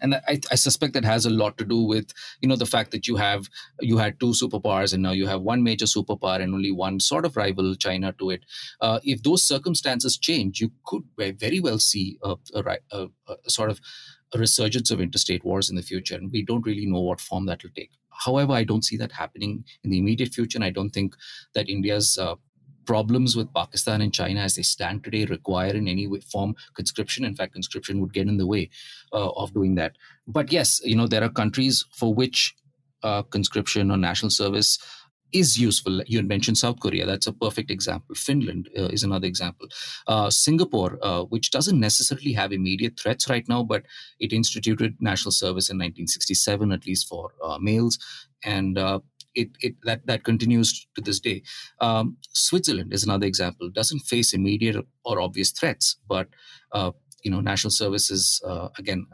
and 0.00 0.14
I, 0.14 0.40
I, 0.50 0.54
suspect 0.54 0.94
that 0.94 1.04
has 1.04 1.26
a 1.26 1.30
lot 1.30 1.58
to 1.58 1.64
do 1.64 1.80
with 1.82 2.12
you 2.40 2.48
know 2.48 2.56
the 2.56 2.66
fact 2.66 2.90
that 2.92 3.06
you 3.06 3.16
have 3.16 3.48
you 3.80 3.98
had 3.98 4.18
two 4.18 4.32
superpowers 4.32 4.94
and 4.94 5.02
now 5.02 5.12
you 5.12 5.26
have 5.26 5.42
one 5.42 5.62
major 5.62 5.84
superpower 5.84 6.40
and 6.40 6.54
only 6.54 6.72
one 6.72 6.98
sort 6.98 7.26
of 7.26 7.36
rival 7.36 7.74
china 7.74 8.14
to 8.18 8.30
it 8.30 8.44
uh, 8.80 9.00
if 9.02 9.22
those 9.22 9.46
circumstances 9.46 10.16
change 10.16 10.60
you 10.60 10.70
could 10.86 11.02
very 11.18 11.60
well 11.60 11.78
see 11.78 12.18
a, 12.22 12.36
a, 12.54 12.78
a, 12.92 13.08
a 13.28 13.50
sort 13.50 13.70
of 13.70 13.80
a 14.34 14.38
resurgence 14.38 14.90
of 14.90 15.00
interstate 15.00 15.44
wars 15.44 15.70
in 15.70 15.76
the 15.76 15.82
future, 15.82 16.14
and 16.16 16.32
we 16.32 16.42
don't 16.42 16.66
really 16.66 16.86
know 16.86 17.00
what 17.00 17.20
form 17.20 17.46
that 17.46 17.62
will 17.62 17.70
take. 17.76 17.90
However, 18.10 18.52
I 18.52 18.64
don't 18.64 18.84
see 18.84 18.96
that 18.96 19.12
happening 19.12 19.64
in 19.84 19.90
the 19.90 19.98
immediate 19.98 20.32
future, 20.34 20.56
and 20.56 20.64
I 20.64 20.70
don't 20.70 20.90
think 20.90 21.14
that 21.54 21.68
India's 21.68 22.18
uh, 22.18 22.34
problems 22.86 23.36
with 23.36 23.52
Pakistan 23.52 24.00
and 24.00 24.12
China 24.12 24.40
as 24.40 24.54
they 24.54 24.62
stand 24.62 25.04
today 25.04 25.24
require 25.26 25.74
in 25.74 25.88
any 25.88 26.06
way, 26.06 26.20
form 26.20 26.54
conscription. 26.74 27.24
In 27.24 27.34
fact, 27.34 27.52
conscription 27.52 28.00
would 28.00 28.12
get 28.12 28.28
in 28.28 28.38
the 28.38 28.46
way 28.46 28.70
uh, 29.12 29.30
of 29.30 29.52
doing 29.52 29.74
that. 29.74 29.96
But 30.26 30.52
yes, 30.52 30.80
you 30.84 30.96
know 30.96 31.06
there 31.06 31.24
are 31.24 31.28
countries 31.28 31.84
for 31.92 32.14
which 32.14 32.54
uh, 33.02 33.22
conscription 33.22 33.90
or 33.90 33.96
national 33.96 34.30
service 34.30 34.78
is 35.32 35.58
useful. 35.58 36.02
You 36.06 36.22
mentioned 36.22 36.58
South 36.58 36.80
Korea. 36.80 37.06
That's 37.06 37.26
a 37.26 37.32
perfect 37.32 37.70
example. 37.70 38.14
Finland 38.14 38.68
uh, 38.78 38.84
is 38.84 39.02
another 39.02 39.26
example. 39.26 39.68
Uh, 40.06 40.30
Singapore, 40.30 40.98
uh, 41.02 41.22
which 41.24 41.50
doesn't 41.50 41.78
necessarily 41.78 42.32
have 42.32 42.52
immediate 42.52 42.98
threats 42.98 43.28
right 43.28 43.46
now, 43.48 43.62
but 43.62 43.84
it 44.20 44.32
instituted 44.32 44.96
national 45.00 45.32
service 45.32 45.68
in 45.68 45.76
1967, 45.76 46.72
at 46.72 46.86
least 46.86 47.08
for 47.08 47.32
uh, 47.42 47.58
males. 47.60 47.98
And 48.44 48.78
uh, 48.78 49.00
it, 49.34 49.50
it, 49.60 49.74
that, 49.84 50.06
that 50.06 50.24
continues 50.24 50.86
to 50.94 51.02
this 51.02 51.20
day. 51.20 51.42
Um, 51.80 52.16
Switzerland 52.32 52.92
is 52.92 53.04
another 53.04 53.26
example. 53.26 53.68
Doesn't 53.70 54.00
face 54.00 54.32
immediate 54.32 54.76
or 55.04 55.20
obvious 55.20 55.50
threats, 55.50 55.96
but 56.08 56.28
uh, 56.72 56.92
you 57.22 57.30
know, 57.30 57.40
national 57.40 57.72
service 57.72 58.10
is 58.10 58.40
again 58.78 59.06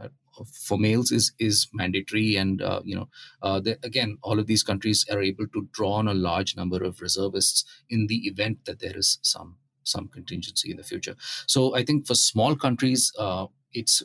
for 0.53 0.79
males 0.79 1.11
is 1.13 1.33
is 1.39 1.69
mandatory 1.73 2.37
and 2.37 2.63
uh, 2.63 2.81
you 2.85 2.97
know 2.97 3.09
uh, 3.43 3.61
again 3.83 4.19
all 4.23 4.39
of 4.39 4.47
these 4.47 4.63
countries 4.63 5.05
are 5.11 5.23
able 5.23 5.47
to 5.49 5.69
draw 5.73 5.93
on 5.95 6.09
a 6.09 6.15
large 6.15 6.57
number 6.57 6.83
of 6.83 7.01
reservists 7.01 7.65
in 7.91 8.07
the 8.07 8.27
event 8.27 8.59
that 8.65 8.81
there 8.81 8.97
is 8.97 9.19
some 9.23 9.57
some 9.85 10.09
contingency 10.09 10.71
in 10.71 10.77
the 10.77 10.85
future. 10.85 11.17
So 11.47 11.75
i 11.75 11.85
think 11.85 12.07
for 12.07 12.15
small 12.15 12.57
countries 12.57 13.13
uh, 13.19 13.47
it's 13.73 14.03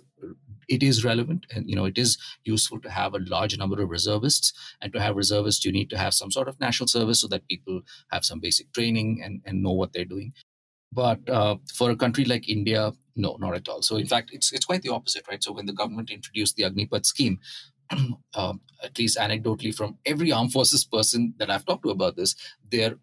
it 0.68 0.84
is 0.84 1.04
relevant 1.06 1.46
and 1.54 1.70
you 1.70 1.76
know 1.76 1.86
it 1.86 1.98
is 1.98 2.18
useful 2.44 2.80
to 2.82 2.90
have 2.90 3.14
a 3.14 3.20
large 3.20 3.58
number 3.58 3.82
of 3.82 3.90
reservists. 3.90 4.54
And 4.82 4.94
to 4.94 5.00
have 5.00 5.16
reservists 5.16 5.66
you 5.66 5.72
need 5.72 5.90
to 5.90 5.98
have 5.98 6.14
some 6.14 6.32
sort 6.32 6.48
of 6.48 6.60
national 6.60 6.88
service 6.88 7.22
so 7.22 7.28
that 7.28 7.48
people 7.48 7.82
have 8.12 8.26
some 8.26 8.40
basic 8.40 8.72
training 8.74 9.22
and, 9.24 9.42
and 9.46 9.64
know 9.64 9.72
what 9.72 9.94
they're 9.94 10.06
doing. 10.06 10.34
But 10.92 11.30
uh, 11.30 11.58
for 11.74 11.92
a 11.92 11.96
country 11.96 12.26
like 12.26 12.50
India, 12.50 12.92
no, 13.18 13.36
not 13.40 13.56
at 13.56 13.68
all. 13.68 13.82
So 13.82 13.98
in 13.98 14.08
fact, 14.08 14.30
it's 14.32 14.52
it's 14.54 14.66
quite 14.66 14.84
the 14.84 14.94
opposite, 14.94 15.26
right? 15.28 15.44
So 15.44 15.52
when 15.52 15.66
the 15.66 15.74
government 15.74 16.10
introduced 16.12 16.56
the 16.56 16.64
Agnipath 16.64 17.06
scheme, 17.06 17.40
um, 18.36 18.62
at 18.84 18.98
least 18.98 19.18
anecdotally 19.18 19.74
from 19.76 19.98
every 20.06 20.32
armed 20.32 20.54
forces 20.54 20.86
person 20.86 21.34
that 21.40 21.50
I've 21.50 21.66
talked 21.66 21.84
to 21.84 21.90
about 21.90 22.16
this, 22.16 22.36
they're 22.72 22.98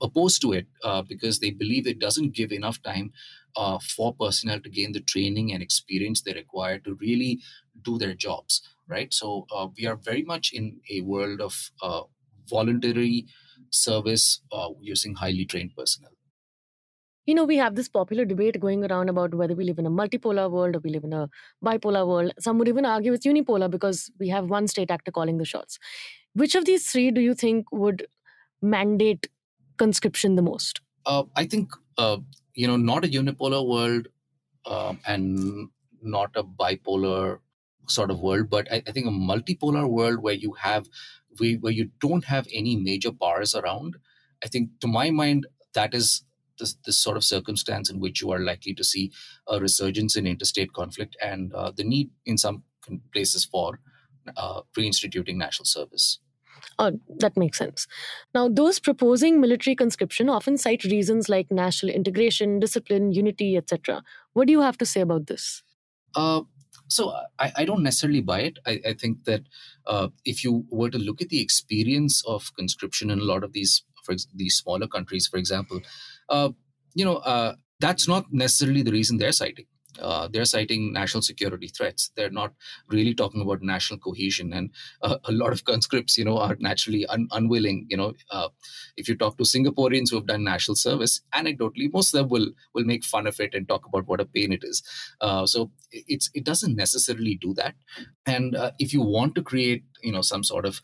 opposed 0.00 0.40
to 0.42 0.52
it 0.52 0.66
uh, 0.84 1.02
because 1.02 1.40
they 1.40 1.50
believe 1.50 1.86
it 1.86 1.98
doesn't 1.98 2.34
give 2.34 2.52
enough 2.52 2.82
time 2.82 3.12
uh, 3.56 3.78
for 3.78 4.14
personnel 4.14 4.60
to 4.60 4.70
gain 4.70 4.92
the 4.92 5.00
training 5.00 5.52
and 5.52 5.62
experience 5.62 6.22
they 6.22 6.32
require 6.32 6.78
to 6.78 6.94
really 7.00 7.40
do 7.82 7.98
their 7.98 8.14
jobs 8.14 8.62
right 8.86 9.12
so 9.12 9.46
uh, 9.54 9.66
we 9.76 9.86
are 9.86 9.96
very 9.96 10.22
much 10.22 10.52
in 10.52 10.80
a 10.90 11.00
world 11.00 11.40
of 11.40 11.70
uh, 11.82 12.02
voluntary 12.48 13.26
service 13.70 14.40
uh, 14.52 14.68
using 14.80 15.14
highly 15.14 15.44
trained 15.44 15.74
personnel 15.76 16.12
you 17.26 17.34
know, 17.34 17.44
we 17.44 17.56
have 17.56 17.76
this 17.76 17.88
popular 17.88 18.24
debate 18.24 18.58
going 18.58 18.84
around 18.84 19.08
about 19.08 19.34
whether 19.34 19.54
we 19.54 19.64
live 19.64 19.78
in 19.78 19.86
a 19.86 19.90
multipolar 19.90 20.50
world 20.50 20.76
or 20.76 20.80
we 20.80 20.90
live 20.90 21.04
in 21.04 21.12
a 21.12 21.28
bipolar 21.64 22.06
world. 22.06 22.32
Some 22.38 22.58
would 22.58 22.68
even 22.68 22.84
argue 22.84 23.12
it's 23.12 23.26
unipolar 23.26 23.70
because 23.70 24.10
we 24.18 24.28
have 24.28 24.50
one 24.50 24.66
state 24.66 24.90
actor 24.90 25.12
calling 25.12 25.38
the 25.38 25.44
shots. 25.44 25.78
Which 26.34 26.54
of 26.54 26.64
these 26.64 26.90
three 26.90 27.10
do 27.10 27.20
you 27.20 27.34
think 27.34 27.66
would 27.70 28.06
mandate 28.60 29.28
conscription 29.78 30.34
the 30.34 30.42
most? 30.42 30.80
Uh, 31.06 31.24
I 31.36 31.46
think, 31.46 31.72
uh, 31.96 32.18
you 32.54 32.66
know, 32.66 32.76
not 32.76 33.04
a 33.04 33.08
unipolar 33.08 33.66
world 33.66 34.08
uh, 34.66 34.94
and 35.06 35.68
not 36.02 36.30
a 36.34 36.42
bipolar 36.42 37.38
sort 37.86 38.10
of 38.10 38.20
world, 38.20 38.50
but 38.50 38.70
I, 38.72 38.82
I, 38.86 38.92
think 38.92 39.06
a 39.06 39.10
multipolar 39.10 39.88
world 39.88 40.22
where 40.22 40.34
you 40.34 40.52
have, 40.52 40.86
where 41.38 41.72
you 41.72 41.90
don't 42.00 42.24
have 42.24 42.46
any 42.52 42.76
major 42.76 43.10
powers 43.10 43.54
around. 43.54 43.96
I 44.44 44.48
think, 44.48 44.70
to 44.80 44.86
my 44.86 45.10
mind, 45.10 45.46
that 45.74 45.94
is 45.94 46.24
this, 46.62 46.76
this 46.86 46.98
sort 46.98 47.16
of 47.16 47.24
circumstance 47.24 47.90
in 47.90 47.98
which 48.00 48.22
you 48.22 48.30
are 48.30 48.38
likely 48.38 48.72
to 48.74 48.84
see 48.84 49.10
a 49.48 49.60
resurgence 49.60 50.16
in 50.16 50.26
interstate 50.26 50.72
conflict 50.72 51.16
and 51.20 51.52
uh, 51.52 51.72
the 51.74 51.84
need 51.84 52.10
in 52.24 52.38
some 52.38 52.62
places 53.12 53.44
for 53.44 53.80
uh, 54.36 54.62
reinstituting 54.78 55.36
national 55.36 55.66
service. 55.66 56.20
Oh, 56.78 56.92
that 57.18 57.36
makes 57.36 57.58
sense. 57.58 57.86
Now, 58.34 58.48
those 58.48 58.78
proposing 58.78 59.40
military 59.40 59.74
conscription 59.74 60.28
often 60.28 60.56
cite 60.56 60.84
reasons 60.84 61.28
like 61.28 61.50
national 61.50 61.92
integration, 61.92 62.60
discipline, 62.60 63.12
unity, 63.12 63.56
etc. 63.56 64.02
What 64.32 64.46
do 64.46 64.52
you 64.52 64.60
have 64.60 64.78
to 64.78 64.86
say 64.86 65.00
about 65.00 65.26
this? 65.26 65.62
Uh, 66.14 66.42
so 66.88 67.14
I, 67.38 67.52
I, 67.56 67.64
don't 67.64 67.82
necessarily 67.82 68.20
buy 68.20 68.40
it. 68.40 68.58
I, 68.66 68.80
I 68.86 68.92
think 68.92 69.24
that 69.24 69.42
uh, 69.86 70.08
if 70.24 70.44
you 70.44 70.66
were 70.70 70.90
to 70.90 70.98
look 70.98 71.22
at 71.22 71.30
the 71.30 71.40
experience 71.40 72.22
of 72.26 72.52
conscription 72.54 73.10
in 73.10 73.18
a 73.18 73.24
lot 73.24 73.44
of 73.44 73.52
these, 73.52 73.82
for 74.04 74.14
these 74.34 74.56
smaller 74.56 74.86
countries, 74.86 75.26
for 75.26 75.38
example, 75.38 75.80
you 76.94 77.04
know, 77.04 77.16
uh, 77.16 77.54
that's 77.80 78.06
not 78.08 78.26
necessarily 78.32 78.82
the 78.82 78.92
reason 78.92 79.18
they're 79.18 79.32
citing. 79.32 79.66
Uh, 80.00 80.26
they're 80.32 80.46
citing 80.46 80.90
national 80.92 81.20
security 81.22 81.68
threats. 81.68 82.10
They're 82.16 82.30
not 82.30 82.54
really 82.88 83.14
talking 83.14 83.42
about 83.42 83.60
national 83.62 83.98
cohesion, 84.00 84.52
and 84.54 84.70
uh, 85.02 85.18
a 85.24 85.32
lot 85.32 85.52
of 85.52 85.64
conscripts, 85.64 86.16
you 86.16 86.24
know, 86.24 86.38
are 86.38 86.56
naturally 86.60 87.04
un- 87.06 87.28
unwilling. 87.30 87.86
You 87.90 87.98
know, 87.98 88.14
uh, 88.30 88.48
if 88.96 89.06
you 89.06 89.14
talk 89.16 89.36
to 89.36 89.44
Singaporeans 89.44 90.08
who 90.10 90.16
have 90.16 90.26
done 90.26 90.44
national 90.44 90.76
service, 90.76 91.20
anecdotally, 91.34 91.92
most 91.92 92.14
of 92.14 92.20
them 92.20 92.30
will 92.30 92.52
will 92.74 92.84
make 92.84 93.04
fun 93.04 93.26
of 93.26 93.38
it 93.38 93.54
and 93.54 93.68
talk 93.68 93.84
about 93.86 94.08
what 94.08 94.20
a 94.20 94.24
pain 94.24 94.50
it 94.50 94.64
is. 94.64 94.82
Uh, 95.20 95.44
so 95.44 95.70
it's 95.92 96.30
it 96.32 96.44
doesn't 96.44 96.74
necessarily 96.74 97.36
do 97.38 97.52
that. 97.54 97.74
And 98.24 98.56
uh, 98.56 98.70
if 98.78 98.94
you 98.94 99.02
want 99.02 99.34
to 99.34 99.42
create, 99.42 99.84
you 100.02 100.12
know, 100.12 100.22
some 100.22 100.42
sort 100.42 100.64
of 100.64 100.80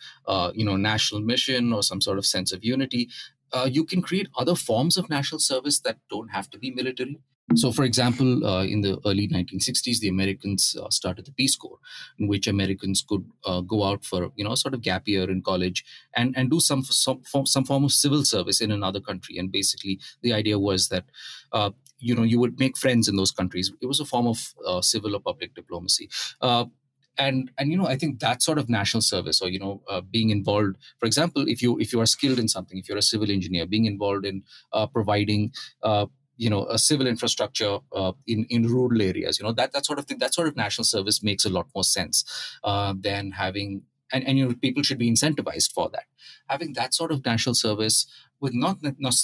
you 0.55 0.67
know 0.67 0.77
national 0.77 1.23
mission 1.23 1.73
or 1.73 1.83
some 1.83 2.03
sort 2.03 2.19
of 2.19 2.27
sense 2.27 2.53
of 2.53 2.63
unity, 2.63 3.09
uh, 3.53 3.69
you 3.71 3.85
can 3.85 4.03
create 4.03 4.29
other 4.37 4.55
forms 4.55 4.97
of 4.97 5.09
national 5.09 5.39
service 5.39 5.81
that 5.81 5.99
don't 6.11 6.31
have 6.31 6.51
to 6.51 6.59
be 6.59 6.71
military. 6.71 7.19
So, 7.55 7.73
for 7.73 7.85
example, 7.85 8.47
uh, 8.47 8.65
in 8.65 8.83
the 8.83 9.01
early 9.07 9.27
1960s, 9.27 10.01
the 10.01 10.09
Americans 10.09 10.77
uh, 10.81 10.91
started 10.91 11.25
the 11.25 11.33
Peace 11.33 11.57
Corps, 11.57 11.79
in 12.19 12.29
which 12.29 12.47
Americans 12.47 13.03
could 13.09 13.25
uh, 13.47 13.63
go 13.63 13.85
out 13.85 14.05
for 14.05 14.31
you 14.37 14.45
know 14.45 14.55
sort 14.55 14.75
of 14.75 14.83
gap 14.83 15.09
year 15.09 15.31
in 15.31 15.41
college 15.41 15.83
and 16.15 16.37
and 16.37 16.51
do 16.51 16.61
some 16.61 16.83
some 16.83 17.23
some 17.47 17.65
form 17.65 17.85
of 17.85 17.93
civil 17.93 18.23
service 18.23 18.61
in 18.61 18.71
another 18.71 19.01
country. 19.01 19.39
And 19.39 19.51
basically, 19.51 19.99
the 20.21 20.35
idea 20.35 20.59
was 20.59 20.89
that 20.89 21.05
uh, 21.53 21.71
you 21.99 22.15
know 22.15 22.23
you 22.23 22.39
would 22.39 22.61
make 22.61 22.77
friends 22.77 23.09
in 23.09 23.17
those 23.17 23.31
countries. 23.31 23.73
It 23.81 23.87
was 23.87 23.99
a 23.99 24.05
form 24.05 24.27
of 24.27 24.55
uh, 24.67 24.83
civil 24.83 25.17
or 25.17 25.21
public 25.21 25.55
diplomacy 25.55 26.11
and 27.19 27.51
and 27.59 27.71
you 27.71 27.77
know 27.77 27.87
i 27.87 27.97
think 27.97 28.21
that 28.21 28.43
sort 28.43 28.59
of 28.59 28.69
national 28.69 29.01
service 29.01 29.41
or 29.41 29.49
you 29.49 29.59
know 29.59 29.83
uh, 29.91 30.01
being 30.01 30.31
involved 30.31 30.77
for 30.99 31.07
example 31.07 31.45
if 31.49 31.63
you 31.63 31.79
if 31.79 31.93
you 31.93 32.01
are 32.01 32.07
skilled 32.07 32.39
in 32.39 32.49
something 32.49 32.79
if 32.79 32.89
you're 32.89 32.99
a 32.99 33.03
civil 33.03 33.31
engineer 33.31 33.67
being 33.67 33.87
involved 33.87 34.25
in 34.25 34.43
uh, 34.73 34.87
providing 34.87 35.53
uh, 35.83 36.07
you 36.37 36.49
know 36.49 36.65
a 36.67 36.79
civil 36.79 37.07
infrastructure 37.07 37.79
uh, 37.93 38.13
in 38.27 38.47
in 38.49 38.67
rural 38.67 39.03
areas 39.03 39.39
you 39.39 39.45
know 39.45 39.53
that 39.53 39.73
that 39.73 39.85
sort 39.85 39.99
of 39.99 40.07
thing 40.07 40.19
that 40.19 40.35
sort 40.35 40.49
of 40.49 40.57
national 40.57 40.85
service 40.85 41.23
makes 41.23 41.45
a 41.45 41.51
lot 41.51 41.67
more 41.75 41.85
sense 41.85 42.25
uh, 42.65 42.95
than 42.99 43.33
having 43.33 43.83
and, 44.13 44.27
and 44.27 44.39
you 44.39 44.47
know 44.47 44.55
people 44.55 44.83
should 44.83 44.99
be 44.99 45.11
incentivized 45.11 45.73
for 45.73 45.91
that. 45.91 46.05
Having 46.49 46.75
that 46.75 46.95
sort 46.95 47.13
of 47.13 47.25
national 47.25 47.55
service 47.55 48.07
with 48.41 48.55
not 48.55 48.79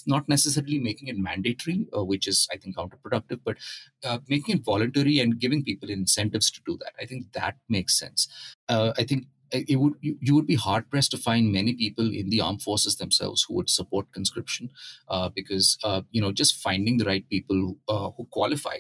not 0.07 0.29
necessarily 0.29 0.79
making 0.79 1.09
it 1.09 1.17
mandatory, 1.17 1.87
uh, 1.97 2.05
which 2.05 2.27
is 2.27 2.49
I 2.53 2.57
think 2.57 2.77
counterproductive, 2.77 3.41
but 3.45 3.57
uh, 4.05 4.19
making 4.29 4.57
it 4.57 4.65
voluntary 4.65 5.21
and 5.21 5.39
giving 5.39 5.65
people 5.65 5.91
incentives 5.91 6.51
to 6.53 6.61
do 6.67 6.79
that. 6.79 6.93
I 7.01 7.07
think 7.07 7.33
that 7.33 7.57
makes 7.69 7.99
sense. 7.99 8.29
Uh, 8.69 8.93
I 8.97 9.05
think 9.05 9.27
uh, 9.55 9.61
it 9.69 9.77
would 9.77 9.95
you, 10.01 10.17
you, 10.21 10.35
would 10.35 10.47
be 10.47 10.57
hard 10.57 10.91
pressed 10.91 11.11
to 11.13 11.19
find 11.19 11.53
many 11.53 11.75
people 11.75 12.13
in 12.13 12.31
the 12.31 12.41
armed 12.41 12.63
forces 12.63 12.97
themselves 12.97 13.45
who 13.47 13.55
would 13.55 13.71
support 13.71 14.13
conscription, 14.13 14.71
uh, 15.09 15.29
because 15.29 15.79
uh, 15.85 16.03
you 16.11 16.21
know 16.21 16.33
just 16.33 16.57
finding 16.57 16.99
the 16.99 17.05
right 17.05 17.29
people 17.29 17.77
who 17.89 18.27
qualify 18.31 18.77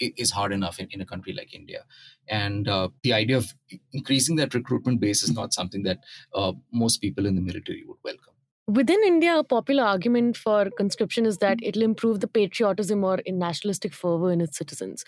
is 0.00 0.30
hard 0.30 0.52
enough 0.52 0.78
in, 0.78 0.88
in 0.90 1.00
a 1.00 1.06
country 1.06 1.32
like 1.32 1.54
India. 1.54 1.84
And 2.28 2.68
uh, 2.68 2.88
the 3.02 3.12
idea 3.12 3.36
of 3.36 3.52
increasing 3.92 4.36
that 4.36 4.54
recruitment 4.54 5.00
base 5.00 5.22
is 5.22 5.32
not 5.32 5.52
something 5.52 5.82
that 5.84 5.98
uh, 6.34 6.52
most 6.72 6.98
people 6.98 7.26
in 7.26 7.34
the 7.34 7.40
military 7.40 7.84
would 7.86 7.98
welcome. 8.04 8.34
Within 8.68 9.02
India, 9.02 9.38
a 9.38 9.44
popular 9.44 9.82
argument 9.82 10.36
for 10.36 10.68
conscription 10.76 11.24
is 11.24 11.38
that 11.38 11.56
it'll 11.62 11.82
improve 11.82 12.20
the 12.20 12.28
patriotism 12.28 13.02
or 13.02 13.18
in 13.20 13.38
nationalistic 13.38 13.94
fervor 13.94 14.30
in 14.30 14.42
its 14.42 14.58
citizens. 14.58 15.06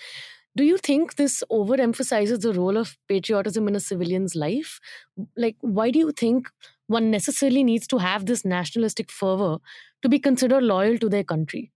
Do 0.56 0.64
you 0.64 0.78
think 0.78 1.16
this 1.16 1.44
overemphasizes 1.52 2.40
the 2.40 2.54
role 2.54 2.78
of 2.78 2.96
patriotism 3.06 3.68
in 3.68 3.76
a 3.76 3.80
civilian's 3.80 4.34
life? 4.34 4.80
Like, 5.36 5.56
why 5.60 5.90
do 5.90 5.98
you 5.98 6.10
think 6.10 6.48
one 6.86 7.10
necessarily 7.10 7.62
needs 7.62 7.86
to 7.88 7.98
have 7.98 8.24
this 8.24 8.46
nationalistic 8.46 9.10
fervor 9.10 9.58
to 10.00 10.08
be 10.08 10.18
considered 10.18 10.62
loyal 10.62 10.96
to 10.96 11.10
their 11.10 11.22
country? 11.22 11.70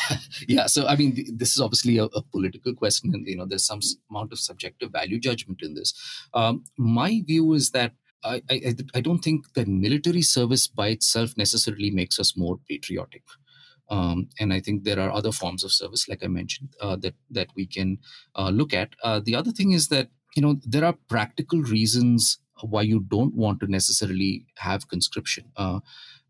yeah, 0.48 0.66
so 0.66 0.86
I 0.86 0.96
mean, 0.96 1.16
this 1.34 1.52
is 1.52 1.62
obviously 1.62 1.96
a, 1.96 2.04
a, 2.04 2.22
political 2.22 2.74
question, 2.74 3.10
and 3.14 3.26
you 3.26 3.36
know, 3.36 3.46
there's 3.46 3.66
some 3.66 3.80
amount 4.10 4.32
of 4.32 4.38
subjective 4.38 4.90
value 4.92 5.18
judgment 5.18 5.60
in 5.62 5.74
this. 5.74 5.94
Um, 6.34 6.64
my 6.76 7.22
view 7.26 7.54
is 7.54 7.70
that 7.70 7.92
I, 8.24 8.42
I, 8.50 8.74
I 8.94 9.00
don't 9.00 9.20
think 9.20 9.52
that 9.54 9.68
military 9.68 10.22
service 10.22 10.66
by 10.66 10.88
itself 10.88 11.36
necessarily 11.36 11.90
makes 11.90 12.18
us 12.18 12.36
more 12.36 12.58
patriotic. 12.68 13.22
Um, 13.88 14.28
and 14.38 14.52
I 14.52 14.60
think 14.60 14.84
there 14.84 15.00
are 15.00 15.12
other 15.12 15.32
forms 15.32 15.64
of 15.64 15.72
service, 15.72 16.08
like 16.08 16.24
I 16.24 16.28
mentioned, 16.28 16.74
uh, 16.80 16.96
that 16.96 17.14
that 17.30 17.48
we 17.54 17.66
can 17.66 17.98
uh, 18.34 18.48
look 18.48 18.72
at. 18.72 18.94
Uh, 19.02 19.20
the 19.22 19.34
other 19.34 19.50
thing 19.50 19.72
is 19.72 19.88
that 19.88 20.08
you 20.34 20.42
know 20.42 20.56
there 20.64 20.84
are 20.84 20.96
practical 21.08 21.60
reasons 21.60 22.38
why 22.62 22.82
you 22.82 23.00
don't 23.00 23.34
want 23.34 23.60
to 23.60 23.66
necessarily 23.66 24.46
have 24.56 24.88
conscription. 24.88 25.44
Uh, 25.56 25.80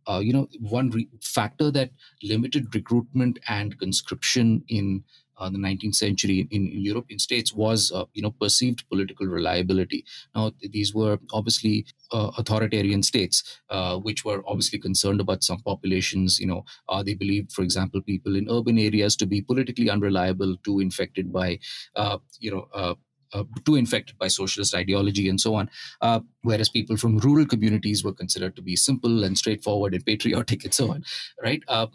uh, 0.08 0.18
you 0.18 0.32
know, 0.32 0.48
one 0.58 0.90
re- 0.90 1.08
factor 1.20 1.70
that 1.70 1.90
limited 2.22 2.74
recruitment 2.74 3.38
and 3.48 3.78
conscription 3.78 4.64
in 4.68 5.04
uh, 5.38 5.48
the 5.50 5.58
19th 5.58 5.94
century 5.94 6.46
in, 6.50 6.68
in 6.68 6.80
European 6.80 7.18
states 7.18 7.52
was, 7.52 7.90
uh, 7.92 8.04
you 8.14 8.22
know, 8.22 8.30
perceived 8.30 8.88
political 8.88 9.26
reliability. 9.26 10.04
Now, 10.34 10.52
these 10.60 10.94
were 10.94 11.18
obviously 11.32 11.86
uh, 12.12 12.30
authoritarian 12.38 13.02
states, 13.02 13.60
uh, 13.70 13.98
which 13.98 14.24
were 14.24 14.42
obviously 14.46 14.78
concerned 14.78 15.20
about 15.20 15.42
some 15.44 15.60
populations. 15.60 16.38
You 16.38 16.46
know, 16.46 16.64
uh, 16.88 17.02
they 17.02 17.14
believed, 17.14 17.52
for 17.52 17.62
example, 17.62 18.00
people 18.02 18.36
in 18.36 18.48
urban 18.50 18.78
areas 18.78 19.16
to 19.16 19.26
be 19.26 19.42
politically 19.42 19.90
unreliable, 19.90 20.56
too 20.64 20.80
infected 20.80 21.32
by, 21.32 21.58
uh, 21.96 22.18
you 22.38 22.50
know, 22.50 22.94
uh, 23.32 23.44
too 23.64 23.76
infected 23.76 24.18
by 24.18 24.28
socialist 24.28 24.74
ideology 24.74 25.28
and 25.28 25.40
so 25.40 25.54
on. 25.54 25.70
Uh, 26.00 26.20
whereas 26.42 26.68
people 26.68 26.96
from 26.96 27.18
rural 27.18 27.46
communities 27.46 28.04
were 28.04 28.12
considered 28.12 28.54
to 28.56 28.62
be 28.62 28.76
simple 28.76 29.24
and 29.24 29.38
straightforward 29.38 29.94
and 29.94 30.04
patriotic 30.04 30.64
and 30.64 30.74
so 30.74 30.90
on, 30.90 31.04
right? 31.42 31.62
Uh, 31.68 31.86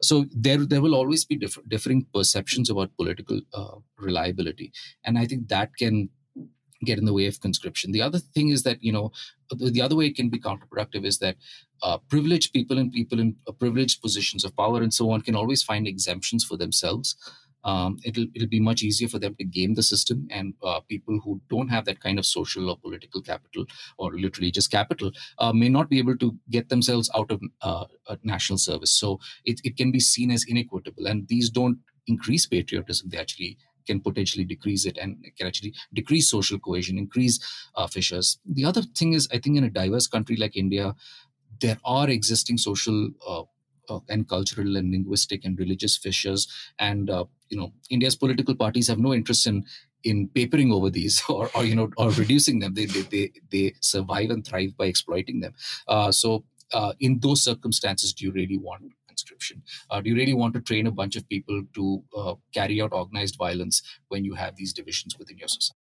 so 0.00 0.26
there, 0.32 0.58
there 0.58 0.80
will 0.80 0.94
always 0.94 1.24
be 1.24 1.36
diff- 1.36 1.58
differing 1.68 2.06
perceptions 2.14 2.70
about 2.70 2.96
political 2.96 3.40
uh, 3.54 3.76
reliability, 3.98 4.72
and 5.04 5.18
I 5.18 5.26
think 5.26 5.48
that 5.48 5.76
can 5.76 6.10
get 6.84 6.98
in 6.98 7.04
the 7.04 7.12
way 7.12 7.26
of 7.26 7.40
conscription. 7.40 7.92
The 7.92 8.02
other 8.02 8.18
thing 8.18 8.48
is 8.48 8.62
that 8.64 8.82
you 8.82 8.92
know 8.92 9.12
the, 9.50 9.70
the 9.70 9.82
other 9.82 9.96
way 9.96 10.06
it 10.06 10.16
can 10.16 10.28
be 10.28 10.40
counterproductive 10.40 11.04
is 11.04 11.18
that 11.18 11.36
uh, 11.82 11.98
privileged 12.08 12.52
people 12.52 12.78
and 12.78 12.92
people 12.92 13.20
in 13.20 13.36
uh, 13.46 13.52
privileged 13.52 14.02
positions 14.02 14.44
of 14.44 14.56
power 14.56 14.82
and 14.82 14.92
so 14.92 15.10
on 15.10 15.20
can 15.22 15.36
always 15.36 15.62
find 15.62 15.86
exemptions 15.86 16.44
for 16.44 16.56
themselves 16.56 17.16
um, 17.64 17.98
it'll 18.04 18.26
it'll 18.34 18.48
be 18.48 18.60
much 18.60 18.82
easier 18.82 19.08
for 19.08 19.18
them 19.18 19.34
to 19.36 19.44
game 19.44 19.74
the 19.74 19.82
system, 19.82 20.26
and 20.30 20.54
uh, 20.62 20.80
people 20.80 21.20
who 21.24 21.40
don't 21.48 21.68
have 21.68 21.84
that 21.84 22.00
kind 22.00 22.18
of 22.18 22.26
social 22.26 22.70
or 22.70 22.76
political 22.76 23.22
capital, 23.22 23.66
or 23.98 24.12
literally 24.12 24.50
just 24.50 24.70
capital, 24.70 25.12
uh, 25.38 25.52
may 25.52 25.68
not 25.68 25.88
be 25.88 25.98
able 25.98 26.16
to 26.18 26.36
get 26.50 26.68
themselves 26.68 27.10
out 27.14 27.30
of 27.30 27.40
uh, 27.62 27.84
national 28.22 28.58
service. 28.58 28.90
So 28.90 29.20
it, 29.44 29.60
it 29.64 29.76
can 29.76 29.92
be 29.92 30.00
seen 30.00 30.30
as 30.30 30.44
inequitable, 30.46 31.06
and 31.06 31.28
these 31.28 31.50
don't 31.50 31.78
increase 32.06 32.46
patriotism; 32.46 33.08
they 33.10 33.18
actually 33.18 33.58
can 33.86 34.00
potentially 34.00 34.44
decrease 34.44 34.86
it 34.86 34.96
and 34.96 35.24
can 35.36 35.46
actually 35.46 35.74
decrease 35.92 36.30
social 36.30 36.58
cohesion, 36.58 36.98
increase 36.98 37.40
uh, 37.74 37.86
fissures. 37.86 38.38
The 38.46 38.64
other 38.64 38.82
thing 38.82 39.12
is, 39.12 39.28
I 39.32 39.38
think 39.38 39.56
in 39.56 39.64
a 39.64 39.70
diverse 39.70 40.06
country 40.06 40.36
like 40.36 40.56
India, 40.56 40.94
there 41.60 41.78
are 41.84 42.08
existing 42.08 42.58
social 42.58 43.10
uh, 43.26 43.42
uh, 43.88 44.00
and 44.08 44.28
cultural 44.28 44.76
and 44.76 44.90
linguistic 44.90 45.44
and 45.44 45.58
religious 45.58 45.96
fissures. 45.96 46.48
And 46.78 47.10
uh, 47.10 47.24
you 47.52 47.58
know, 47.58 47.72
India's 47.90 48.16
political 48.16 48.54
parties 48.54 48.88
have 48.88 48.98
no 48.98 49.12
interest 49.12 49.46
in 49.46 49.64
in 50.04 50.28
papering 50.34 50.72
over 50.72 50.90
these 50.90 51.22
or, 51.28 51.50
or 51.54 51.64
you 51.64 51.76
know 51.76 51.90
or 51.98 52.10
reducing 52.12 52.58
them. 52.60 52.74
They 52.74 52.86
they 52.86 53.02
they, 53.14 53.30
they 53.52 53.74
survive 53.80 54.30
and 54.30 54.46
thrive 54.46 54.76
by 54.76 54.86
exploiting 54.86 55.40
them. 55.40 55.54
Uh, 55.86 56.10
so 56.10 56.44
uh, 56.72 56.94
in 57.00 57.20
those 57.20 57.44
circumstances, 57.44 58.14
do 58.14 58.24
you 58.24 58.32
really 58.32 58.58
want 58.58 58.92
conscription? 59.06 59.62
Uh, 59.90 60.00
do 60.00 60.08
you 60.10 60.16
really 60.16 60.34
want 60.34 60.54
to 60.54 60.60
train 60.60 60.86
a 60.86 60.90
bunch 61.02 61.16
of 61.16 61.28
people 61.28 61.62
to 61.74 62.02
uh, 62.16 62.34
carry 62.54 62.80
out 62.80 62.92
organized 62.92 63.36
violence 63.36 63.82
when 64.08 64.24
you 64.24 64.34
have 64.34 64.56
these 64.56 64.72
divisions 64.72 65.18
within 65.18 65.36
your 65.36 65.48
society? 65.48 65.81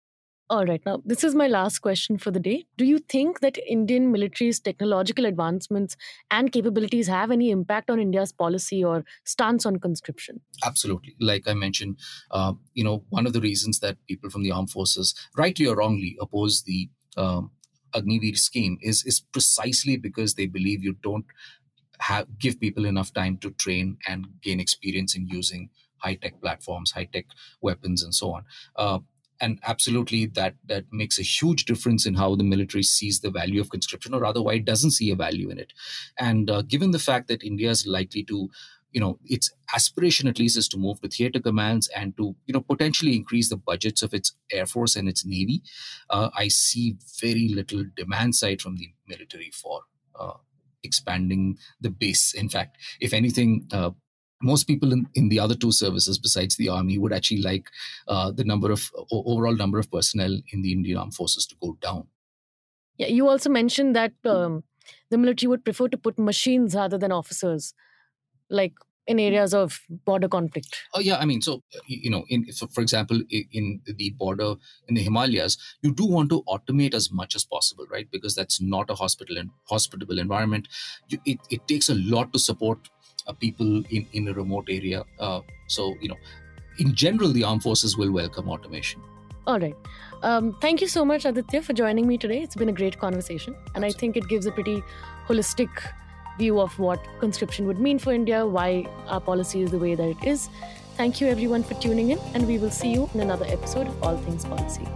All 0.51 0.67
right, 0.67 0.83
now 0.85 1.01
this 1.05 1.23
is 1.23 1.37
my 1.37 1.47
last 1.47 1.79
question 1.79 2.19
for 2.19 2.33
the 2.33 2.41
day. 2.41 2.65
Do 2.77 2.85
you 2.85 2.99
think 2.99 3.39
that 3.39 3.57
Indian 3.69 4.11
military's 4.11 4.59
technological 4.59 5.25
advancements 5.25 5.97
and 6.29 6.51
capabilities 6.51 7.07
have 7.07 7.31
any 7.31 7.53
impact 7.53 7.89
on 7.89 8.01
India's 8.01 8.33
policy 8.33 8.83
or 8.83 9.05
stance 9.23 9.65
on 9.65 9.79
conscription? 9.79 10.41
Absolutely. 10.67 11.15
Like 11.21 11.47
I 11.47 11.55
mentioned, 11.55 11.99
uh, 12.33 12.55
you 12.75 12.83
know, 12.83 13.05
one 13.11 13.29
of 13.29 13.33
the 13.33 13.41
reasons 13.41 13.79
that 13.79 13.97
people 14.09 14.29
from 14.29 14.43
the 14.43 14.51
armed 14.51 14.71
forces, 14.71 15.15
rightly 15.37 15.69
or 15.69 15.77
wrongly, 15.77 16.17
oppose 16.21 16.65
the 16.65 16.91
um, 17.17 17.53
Agniveer 17.95 18.37
scheme 18.37 18.77
is 18.83 19.05
is 19.05 19.21
precisely 19.21 19.97
because 19.97 20.35
they 20.35 20.47
believe 20.47 20.83
you 20.83 20.97
don't 21.01 21.27
have 22.01 22.27
give 22.41 22.59
people 22.59 22.87
enough 22.87 23.13
time 23.13 23.37
to 23.39 23.53
train 23.53 23.99
and 24.09 24.27
gain 24.43 24.59
experience 24.59 25.15
in 25.15 25.29
using 25.29 25.71
high 25.99 26.15
tech 26.15 26.41
platforms, 26.41 26.91
high 26.91 27.09
tech 27.13 27.27
weapons, 27.61 28.03
and 28.03 28.15
so 28.15 28.35
on. 28.35 28.45
Uh, 28.75 28.99
and 29.41 29.59
absolutely 29.67 30.27
that 30.27 30.55
that 30.67 30.85
makes 30.93 31.19
a 31.19 31.23
huge 31.23 31.65
difference 31.65 32.07
in 32.07 32.15
how 32.15 32.35
the 32.35 32.45
military 32.45 32.83
sees 32.83 33.21
the 33.21 33.31
value 33.31 33.61
of 33.61 33.71
conscription 33.71 34.15
or 34.15 34.21
rather 34.21 34.43
why 34.43 34.55
it 34.55 34.65
doesn't 34.65 34.93
see 34.93 35.11
a 35.11 35.17
value 35.17 35.51
in 35.51 35.59
it. 35.59 35.73
And 36.19 36.51
uh, 36.51 36.63
given 36.63 36.91
the 36.91 36.99
fact 36.99 37.29
that 37.29 37.43
india 37.43 37.71
is 37.71 37.87
likely 37.87 38.23
to 38.25 38.49
you 38.93 39.01
know 39.01 39.19
its 39.25 39.53
aspiration 39.75 40.29
at 40.29 40.39
least 40.39 40.57
is 40.57 40.69
to 40.69 40.77
move 40.77 41.01
to 41.01 41.09
theater 41.09 41.41
commands 41.41 41.89
and 41.89 42.17
to 42.17 42.35
you 42.47 42.53
know 42.53 42.61
potentially 42.61 43.15
increase 43.15 43.49
the 43.49 43.57
budgets 43.57 44.03
of 44.03 44.13
its 44.13 44.33
air 44.53 44.67
force 44.67 44.97
and 44.97 45.09
its 45.09 45.25
navy 45.25 45.63
uh, 46.11 46.31
i 46.35 46.49
see 46.49 46.97
very 47.21 47.49
little 47.49 47.85
demand 47.97 48.35
side 48.35 48.61
from 48.61 48.77
the 48.77 48.89
military 49.09 49.51
for 49.51 49.83
uh, 50.19 50.35
expanding 50.83 51.59
the 51.81 51.91
base. 51.91 52.35
In 52.35 52.49
fact 52.49 52.79
if 53.01 53.13
anything 53.13 53.67
uh, 53.73 53.91
most 54.43 54.65
people 54.65 54.93
in, 54.93 55.07
in 55.15 55.29
the 55.29 55.39
other 55.39 55.55
two 55.55 55.73
services 55.73 56.19
besides 56.19 56.57
the 56.57 56.69
army 56.69 56.99
would 56.99 57.13
actually 57.13 57.43
like 57.43 57.67
uh, 58.09 58.31
the 58.31 58.45
number 58.45 58.71
of 58.71 58.91
overall 59.13 59.55
number 59.55 59.79
of 59.79 59.91
personnel 59.91 60.39
in 60.53 60.63
the 60.63 60.73
indian 60.73 60.99
armed 60.99 61.15
forces 61.15 61.47
to 61.47 61.57
go 61.61 61.77
down. 61.81 62.07
Yeah 62.97 63.09
you 63.09 63.29
also 63.29 63.51
mentioned 63.51 63.97
that 63.97 64.13
um, 64.25 64.65
the 65.11 65.19
military 65.19 65.49
would 65.49 65.65
prefer 65.65 65.89
to 65.89 65.97
put 65.97 66.19
machines 66.19 66.75
rather 66.75 66.99
than 66.99 67.13
officers 67.13 67.75
like 68.49 68.73
in 69.07 69.19
areas 69.19 69.53
of 69.55 69.81
border 70.05 70.29
conflict. 70.29 70.77
Oh 70.95 71.01
yeah 71.01 71.17
i 71.19 71.25
mean 71.25 71.43
so 71.43 71.63
you 71.87 72.11
know 72.11 72.25
in 72.29 72.51
so 72.53 72.67
for 72.69 72.81
example 72.81 73.21
in 73.31 73.81
the 73.85 74.11
border 74.11 74.55
in 74.89 74.95
the 74.95 75.03
himalayas 75.03 75.59
you 75.83 75.93
do 75.93 76.07
want 76.07 76.31
to 76.31 76.43
automate 76.43 76.95
as 76.95 77.11
much 77.11 77.35
as 77.35 77.45
possible 77.45 77.87
right? 77.91 78.09
Because 78.11 78.35
that's 78.35 78.61
not 78.61 78.91
a 78.91 78.95
hospital 78.95 79.37
and 79.37 79.51
hospitable 79.69 80.19
environment. 80.19 80.69
You, 81.09 81.19
it, 81.25 81.39
it 81.51 81.67
takes 81.67 81.89
a 81.89 81.95
lot 81.95 82.33
to 82.33 82.39
support 82.39 82.79
people 83.39 83.83
in, 83.91 84.07
in 84.13 84.29
a 84.29 84.33
remote 84.33 84.69
area. 84.69 85.05
Uh, 85.19 85.41
so, 85.67 85.95
you 86.01 86.09
know, 86.09 86.17
in 86.79 86.95
general, 86.95 87.33
the 87.33 87.45
armed 87.45 87.63
forces 87.63 87.97
will 87.97 88.11
welcome 88.11 88.49
automation. 88.49 89.01
All 89.47 89.59
right. 89.59 89.77
Um, 90.23 90.57
thank 90.61 90.81
you 90.81 90.87
so 90.87 91.05
much, 91.05 91.25
Aditya, 91.25 91.63
for 91.63 91.73
joining 91.73 92.07
me 92.07 92.19
today. 92.19 92.43
It's 92.43 92.55
been 92.55 92.69
a 92.69 92.73
great 92.73 92.99
conversation. 92.99 93.57
And 93.75 93.85
I 93.85 93.91
think 93.91 94.17
it 94.17 94.29
gives 94.29 94.47
a 94.47 94.53
pretty 94.53 94.83
holistic 95.27 95.69
view 96.39 96.61
of 96.61 96.79
what 96.79 97.01
conscription 97.21 97.67
would 97.67 97.79
mean 97.79 97.99
for 97.99 98.13
India, 98.13 98.47
why 98.47 98.87
our 99.09 99.21
policy 99.21 99.63
is 99.63 99.71
the 99.71 99.79
way 99.79 99.95
that 99.95 100.09
it 100.09 100.25
is. 100.25 100.49
Thank 100.97 101.21
you, 101.21 101.29
everyone, 101.29 101.63
for 101.63 101.75
tuning 101.75 102.11
in, 102.11 102.19
and 102.35 102.47
we 102.47 102.59
will 102.59 102.71
see 102.71 102.93
you 102.93 103.09
in 103.15 103.21
another 103.21 103.47
episode 103.47 103.87
of 103.87 104.03
All 104.03 104.17
Things 104.19 104.45
Policy. 104.45 104.87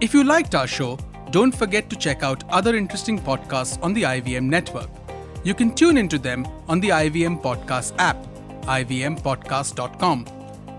If 0.00 0.14
you 0.14 0.24
liked 0.24 0.54
our 0.54 0.66
show, 0.66 0.98
don't 1.30 1.54
forget 1.54 1.90
to 1.90 1.96
check 1.96 2.22
out 2.22 2.44
other 2.50 2.76
interesting 2.76 3.18
podcasts 3.18 3.82
on 3.82 3.92
the 3.92 4.02
IVM 4.02 4.44
network. 4.44 4.90
You 5.44 5.54
can 5.54 5.74
tune 5.74 5.98
into 5.98 6.18
them 6.18 6.46
on 6.68 6.80
the 6.80 6.88
IVM 6.88 7.42
Podcast 7.42 7.92
app, 7.98 8.16
ivmpodcast.com, 8.62 10.26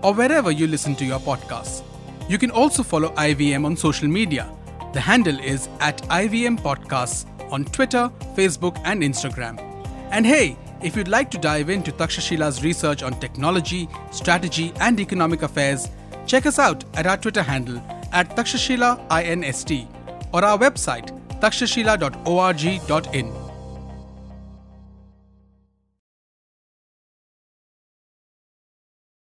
or 0.02 0.12
wherever 0.12 0.50
you 0.50 0.66
listen 0.66 0.96
to 0.96 1.04
your 1.04 1.20
podcasts. 1.20 1.84
You 2.28 2.36
can 2.36 2.50
also 2.50 2.82
follow 2.82 3.10
IVM 3.10 3.64
on 3.64 3.76
social 3.76 4.08
media. 4.08 4.50
The 4.92 5.00
handle 5.00 5.38
is 5.38 5.68
at 5.78 6.02
IVM 6.08 6.58
Podcasts 6.60 7.26
on 7.52 7.64
Twitter, 7.66 8.10
Facebook, 8.34 8.76
and 8.84 9.02
Instagram. 9.02 9.60
And 10.10 10.26
hey, 10.26 10.58
if 10.82 10.96
you'd 10.96 11.06
like 11.06 11.30
to 11.30 11.38
dive 11.38 11.70
into 11.70 11.92
Takshashila's 11.92 12.64
research 12.64 13.04
on 13.04 13.20
technology, 13.20 13.88
strategy, 14.10 14.72
and 14.80 14.98
economic 14.98 15.42
affairs, 15.42 15.88
check 16.26 16.44
us 16.44 16.58
out 16.58 16.84
at 16.94 17.06
our 17.06 17.16
Twitter 17.16 17.42
handle 17.42 17.80
at 18.12 18.34
Takshashila 18.34 19.08
INST 19.10 19.86
or 20.32 20.44
our 20.44 20.58
website 20.58 21.12
takshashila.org.in. 21.40 23.45